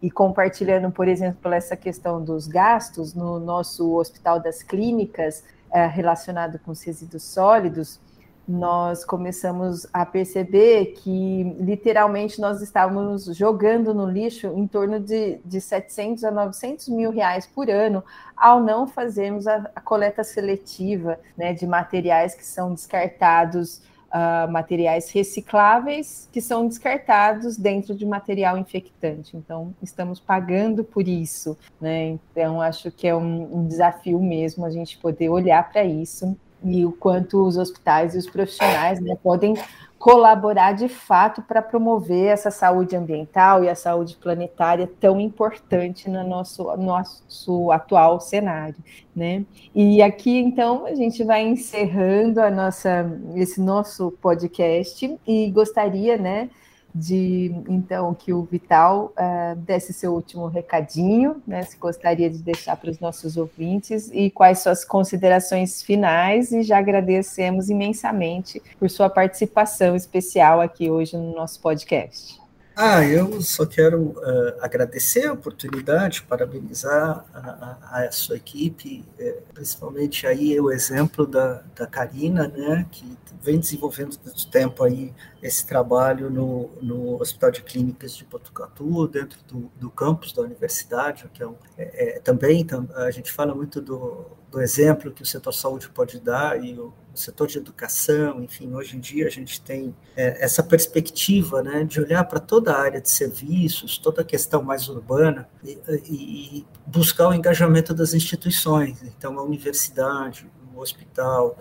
E 0.03 0.11
compartilhando, 0.11 0.91
por 0.91 1.07
exemplo, 1.07 1.53
essa 1.53 1.77
questão 1.77 2.21
dos 2.21 2.45
gastos 2.45 3.13
no 3.13 3.39
nosso 3.39 3.95
Hospital 3.95 4.37
das 4.37 4.61
Clínicas, 4.61 5.45
é, 5.71 5.87
relacionado 5.87 6.59
com 6.59 6.71
os 6.71 6.83
resíduos 6.83 7.23
sólidos, 7.23 8.01
nós 8.45 9.05
começamos 9.05 9.87
a 9.93 10.05
perceber 10.05 10.87
que 10.97 11.55
literalmente 11.57 12.41
nós 12.41 12.61
estávamos 12.61 13.23
jogando 13.27 13.93
no 13.93 14.05
lixo 14.05 14.47
em 14.47 14.67
torno 14.67 14.99
de, 14.99 15.39
de 15.45 15.61
700 15.61 16.25
a 16.25 16.31
900 16.31 16.89
mil 16.89 17.09
reais 17.09 17.47
por 17.47 17.69
ano 17.69 18.03
ao 18.35 18.61
não 18.61 18.85
fazermos 18.85 19.47
a, 19.47 19.71
a 19.73 19.79
coleta 19.79 20.21
seletiva 20.25 21.17
né, 21.37 21.53
de 21.53 21.65
materiais 21.65 22.35
que 22.35 22.45
são 22.45 22.73
descartados, 22.73 23.81
uh, 24.13 24.49
materiais 24.51 25.09
recicláveis 25.09 26.29
que 26.31 26.39
são 26.39 26.67
descartados 26.67 27.57
dentro 27.57 27.95
de 27.95 28.05
material 28.05 28.57
infectante. 28.57 29.35
Então, 29.35 29.73
estamos 29.81 30.19
pagando 30.19 30.83
por 30.83 31.07
isso. 31.07 31.57
Né? 31.81 32.19
Então, 32.31 32.61
acho 32.61 32.91
que 32.91 33.07
é 33.07 33.15
um, 33.15 33.57
um 33.57 33.67
desafio 33.67 34.19
mesmo 34.21 34.65
a 34.65 34.69
gente 34.69 34.97
poder 34.97 35.29
olhar 35.29 35.69
para 35.71 35.83
isso 35.83 36.37
e 36.63 36.85
o 36.85 36.91
quanto 36.91 37.45
os 37.45 37.57
hospitais 37.57 38.15
e 38.15 38.17
os 38.17 38.29
profissionais 38.29 38.99
né, 38.99 39.17
podem 39.21 39.55
colaborar 40.03 40.73
de 40.73 40.89
fato 40.89 41.41
para 41.41 41.61
promover 41.61 42.25
essa 42.25 42.51
saúde 42.51 42.93
ambiental 42.93 43.63
e 43.63 43.69
a 43.69 43.75
saúde 43.75 44.17
planetária 44.17 44.85
tão 44.99 45.17
importante 45.17 46.09
no 46.09 46.27
nosso, 46.27 46.75
nosso 46.75 47.71
atual 47.71 48.19
cenário, 48.19 48.75
né? 49.15 49.45
E 49.73 50.01
aqui 50.01 50.37
então 50.39 50.85
a 50.85 50.93
gente 50.93 51.23
vai 51.23 51.41
encerrando 51.43 52.41
a 52.41 52.51
nossa 52.51 53.09
esse 53.33 53.61
nosso 53.61 54.11
podcast 54.21 55.17
e 55.25 55.49
gostaria, 55.51 56.17
né, 56.17 56.49
de 56.93 57.51
então 57.67 58.13
que 58.13 58.31
o 58.31 58.43
Vital 58.43 59.13
uh, 59.17 59.55
desse 59.55 59.91
seu 59.93 60.13
último 60.13 60.47
recadinho, 60.47 61.41
né, 61.47 61.63
se 61.63 61.77
gostaria 61.77 62.29
de 62.29 62.37
deixar 62.37 62.75
para 62.77 62.91
os 62.91 62.99
nossos 62.99 63.35
ouvintes 63.35 64.11
e 64.13 64.29
quais 64.29 64.59
suas 64.59 64.85
considerações 64.85 65.81
finais 65.81 66.51
e 66.51 66.61
já 66.61 66.77
agradecemos 66.77 67.69
imensamente 67.69 68.61
por 68.77 68.89
sua 68.89 69.09
participação 69.09 69.95
especial 69.95 70.61
aqui 70.61 70.91
hoje 70.91 71.17
no 71.17 71.33
nosso 71.33 71.59
podcast. 71.59 72.42
Ah, 72.75 73.05
eu 73.05 73.39
só 73.39 73.67
quero 73.67 74.01
uh, 74.01 74.57
agradecer 74.59 75.27
a 75.27 75.33
oportunidade, 75.33 76.23
parabenizar 76.23 77.23
a, 77.31 77.77
a, 77.99 78.05
a 78.07 78.11
sua 78.11 78.35
equipe, 78.35 79.05
eh, 79.19 79.43
principalmente 79.53 80.25
aí 80.25 80.59
o 80.59 80.71
exemplo 80.71 81.27
da, 81.27 81.61
da 81.75 81.85
Karina, 81.85 82.47
né, 82.47 82.87
que 82.91 83.05
vem 83.43 83.59
desenvolvendo 83.59 84.17
muito 84.25 84.47
tempo 84.47 84.83
aí 84.83 85.13
esse 85.41 85.67
trabalho 85.67 86.31
no, 86.31 86.71
no 86.81 87.21
Hospital 87.21 87.51
de 87.51 87.61
Clínicas 87.61 88.15
de 88.15 88.25
Botucatu, 88.25 89.07
dentro 89.07 89.37
do, 89.47 89.71
do 89.79 89.91
campus 89.91 90.33
da 90.33 90.41
universidade, 90.41 91.29
que 91.31 91.43
é, 91.43 91.47
um, 91.47 91.55
é, 91.77 92.15
é 92.15 92.19
também 92.21 92.65
a 92.95 93.11
gente 93.11 93.31
fala 93.31 93.53
muito 93.53 93.81
do, 93.81 94.25
do 94.49 94.59
exemplo 94.59 95.11
que 95.11 95.21
o 95.21 95.25
setor 95.25 95.51
saúde 95.51 95.89
pode 95.89 96.19
dar 96.19 96.63
e 96.63 96.73
o 96.79 96.91
no 97.13 97.17
setor 97.19 97.47
de 97.47 97.59
educação, 97.59 98.41
enfim, 98.41 98.73
hoje 98.73 98.97
em 98.97 98.99
dia 98.99 99.27
a 99.27 99.29
gente 99.29 99.61
tem 99.61 99.95
é, 100.17 100.43
essa 100.43 100.63
perspectiva 100.63 101.61
né, 101.61 101.83
de 101.83 102.01
olhar 102.01 102.23
para 102.23 102.39
toda 102.39 102.73
a 102.73 102.81
área 102.81 102.99
de 102.99 103.09
serviços, 103.09 103.99
toda 103.99 104.23
a 104.23 104.25
questão 104.25 104.63
mais 104.63 104.89
urbana 104.89 105.47
e, 105.63 105.77
e 106.09 106.65
buscar 106.87 107.29
o 107.29 107.33
engajamento 107.33 107.93
das 107.93 108.15
instituições. 108.15 109.03
Então, 109.03 109.37
a 109.37 109.43
universidade, 109.43 110.49
o 110.75 110.79
hospital, 110.79 111.59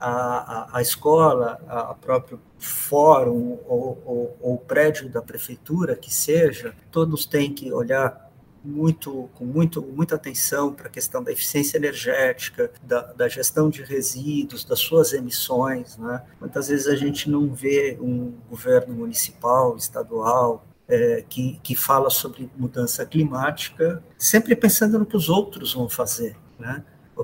a, 0.00 0.10
a, 0.10 0.78
a 0.78 0.80
escola, 0.80 1.60
a, 1.68 1.90
a 1.90 1.94
próprio 1.94 2.40
fórum 2.58 3.58
ou, 3.66 4.02
ou, 4.06 4.36
ou 4.40 4.58
prédio 4.58 5.10
da 5.10 5.20
prefeitura, 5.20 5.94
que 5.94 6.12
seja, 6.12 6.74
todos 6.90 7.26
têm 7.26 7.52
que 7.52 7.70
olhar 7.70 8.25
muito, 8.66 9.30
com 9.34 9.44
muito, 9.44 9.80
muita 9.80 10.16
atenção 10.16 10.72
para 10.72 10.88
a 10.88 10.90
questão 10.90 11.22
da 11.22 11.30
eficiência 11.30 11.76
energética, 11.76 12.70
da, 12.82 13.12
da, 13.12 13.28
gestão 13.28 13.70
de 13.70 13.82
resíduos, 13.82 14.64
das 14.64 14.80
suas 14.80 15.12
emissões. 15.12 15.96
Né? 15.96 16.22
Muitas 16.40 16.68
vezes 16.68 16.86
a 16.86 16.96
gente 16.96 17.30
não 17.30 17.52
vê 17.52 17.96
um 18.00 18.34
governo 18.50 18.94
municipal, 18.94 19.76
estadual, 19.76 20.66
é, 20.88 21.24
que, 21.28 21.58
que 21.62 21.74
fala 21.74 22.10
sobre 22.10 22.50
mudança 22.56 23.04
climática, 23.04 24.02
sempre 24.18 24.54
pensando 24.54 24.98
no 24.98 25.06
que 25.06 25.16
os 25.16 25.28
outros 25.28 25.74
vão 25.74 25.88
fazer. 25.88 26.36
Né? 26.58 26.82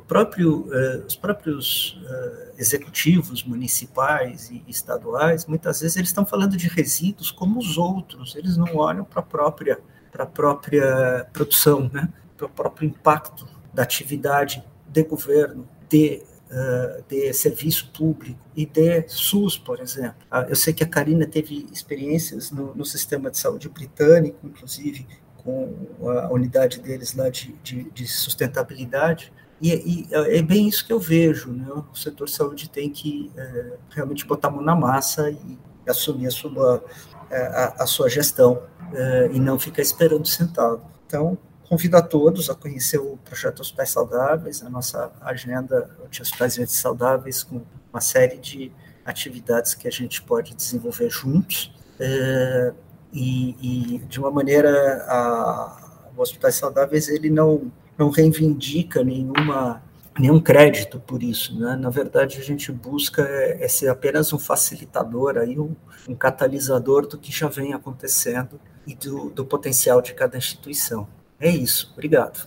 Próprio, 0.08 0.68
eh, 0.72 1.02
os 1.06 1.14
próprios 1.14 2.00
eh, 2.02 2.52
executivos 2.56 3.44
municipais 3.44 4.50
e 4.50 4.64
estaduais, 4.66 5.44
muitas 5.44 5.82
vezes 5.82 5.98
eles 5.98 6.08
estão 6.08 6.24
falando 6.24 6.56
de 6.56 6.66
resíduos 6.66 7.30
como 7.30 7.60
os 7.60 7.76
outros, 7.76 8.34
eles 8.34 8.56
não 8.56 8.74
olham 8.74 9.04
para 9.04 9.20
a 9.20 9.22
própria 9.22 9.78
para 10.12 10.24
a 10.24 10.26
própria 10.26 11.26
produção, 11.32 11.90
né? 11.92 12.08
para 12.36 12.46
o 12.46 12.50
próprio 12.50 12.86
impacto 12.86 13.48
da 13.72 13.82
atividade 13.82 14.62
de 14.86 15.02
governo, 15.02 15.66
de, 15.88 16.22
uh, 16.50 17.02
de 17.08 17.32
serviço 17.32 17.90
público 17.96 18.38
e 18.54 18.66
de 18.66 19.08
SUS, 19.08 19.56
por 19.56 19.80
exemplo. 19.80 20.16
Uh, 20.30 20.50
eu 20.50 20.56
sei 20.56 20.74
que 20.74 20.84
a 20.84 20.86
Karina 20.86 21.26
teve 21.26 21.66
experiências 21.72 22.50
no, 22.50 22.74
no, 22.74 22.84
sistema 22.84 23.30
de 23.30 23.38
saúde 23.38 23.70
britânico, 23.70 24.38
inclusive 24.44 25.06
com 25.38 25.74
a 26.08 26.30
unidade 26.30 26.78
deles 26.78 27.14
lá 27.14 27.28
de, 27.28 27.52
de, 27.64 27.90
de 27.90 28.06
sustentabilidade, 28.06 29.32
e, 29.60 29.70
e, 29.72 30.08
é 30.12 30.42
bem 30.42 30.68
isso 30.68 30.84
que 30.84 30.92
eu 30.92 30.98
vejo, 30.98 31.52
né? 31.52 31.66
O 31.68 31.96
setor 31.96 32.28
saúde 32.28 32.68
tem 32.68 32.90
que 32.90 33.30
é, 33.36 33.72
realmente 33.90 34.26
botar 34.26 34.48
a 34.48 34.50
mão 34.50 34.60
na 34.60 34.74
massa 34.74 35.30
e 35.30 35.58
assumir 35.88 36.26
a 36.26 36.30
sua, 36.30 36.84
a, 37.30 37.82
a 37.84 37.86
sua 37.86 38.08
gestão 38.08 38.62
uh, 38.92 39.32
e 39.32 39.40
não 39.40 39.58
ficar 39.58 39.82
esperando 39.82 40.26
sentado. 40.26 40.82
Então, 41.06 41.36
convido 41.68 41.96
a 41.96 42.02
todos 42.02 42.50
a 42.50 42.54
conhecer 42.54 42.98
o 42.98 43.16
projeto 43.24 43.60
Hospitais 43.60 43.90
Saudáveis, 43.90 44.62
a 44.62 44.70
nossa 44.70 45.10
agenda 45.20 45.90
de 46.10 46.22
Hospitais 46.22 46.56
Verdes 46.56 46.76
Saudáveis, 46.76 47.42
com 47.42 47.62
uma 47.92 48.00
série 48.00 48.38
de 48.38 48.72
atividades 49.04 49.74
que 49.74 49.88
a 49.88 49.90
gente 49.90 50.22
pode 50.22 50.54
desenvolver 50.54 51.10
juntos. 51.10 51.74
Uh, 51.98 52.74
e, 53.12 53.56
e, 53.60 53.98
de 54.00 54.18
uma 54.18 54.30
maneira, 54.30 55.04
a, 55.06 56.10
o 56.16 56.20
Hospitais 56.20 56.54
Saudáveis 56.54 57.08
ele 57.08 57.30
não, 57.30 57.70
não 57.98 58.10
reivindica 58.10 59.04
nenhuma 59.04 59.82
nenhum 60.18 60.40
crédito 60.40 61.00
por 61.00 61.22
isso, 61.22 61.58
né? 61.58 61.76
Na 61.76 61.90
verdade, 61.90 62.38
a 62.38 62.42
gente 62.42 62.70
busca 62.70 63.22
é, 63.22 63.64
é 63.64 63.68
ser 63.68 63.88
apenas 63.88 64.32
um 64.32 64.38
facilitador, 64.38 65.38
aí 65.38 65.58
um, 65.58 65.74
um 66.08 66.14
catalisador 66.14 67.06
do 67.06 67.18
que 67.18 67.32
já 67.32 67.48
vem 67.48 67.72
acontecendo 67.72 68.60
e 68.86 68.94
do, 68.94 69.30
do 69.30 69.44
potencial 69.44 70.02
de 70.02 70.14
cada 70.14 70.36
instituição. 70.36 71.08
É 71.40 71.48
isso. 71.48 71.90
Obrigado. 71.92 72.46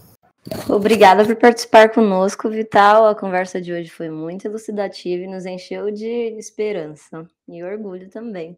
Obrigada 0.70 1.26
por 1.26 1.36
participar 1.36 1.90
conosco, 1.92 2.50
Vital. 2.50 3.08
A 3.08 3.16
conversa 3.16 3.60
de 3.60 3.74
hoje 3.74 3.90
foi 3.90 4.10
muito 4.12 4.46
elucidativa 4.46 5.24
e 5.24 5.28
nos 5.28 5.46
encheu 5.46 5.90
de 5.90 6.38
esperança 6.38 7.28
e 7.48 7.64
orgulho 7.64 8.10
também. 8.10 8.58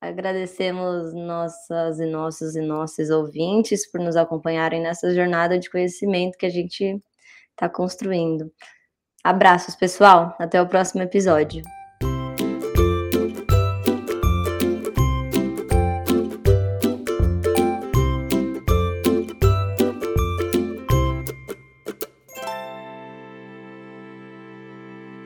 Agradecemos 0.00 1.12
nossas 1.12 1.98
e 1.98 2.06
nossos 2.06 2.54
e 2.54 2.60
nossos 2.60 3.10
ouvintes 3.10 3.90
por 3.90 4.00
nos 4.00 4.14
acompanharem 4.14 4.80
nessa 4.80 5.12
jornada 5.12 5.58
de 5.58 5.68
conhecimento 5.68 6.38
que 6.38 6.46
a 6.46 6.50
gente 6.50 7.02
está 7.58 7.68
construindo. 7.68 8.50
Abraços, 9.22 9.74
pessoal. 9.74 10.34
Até 10.38 10.62
o 10.62 10.68
próximo 10.68 11.02
episódio. 11.02 11.62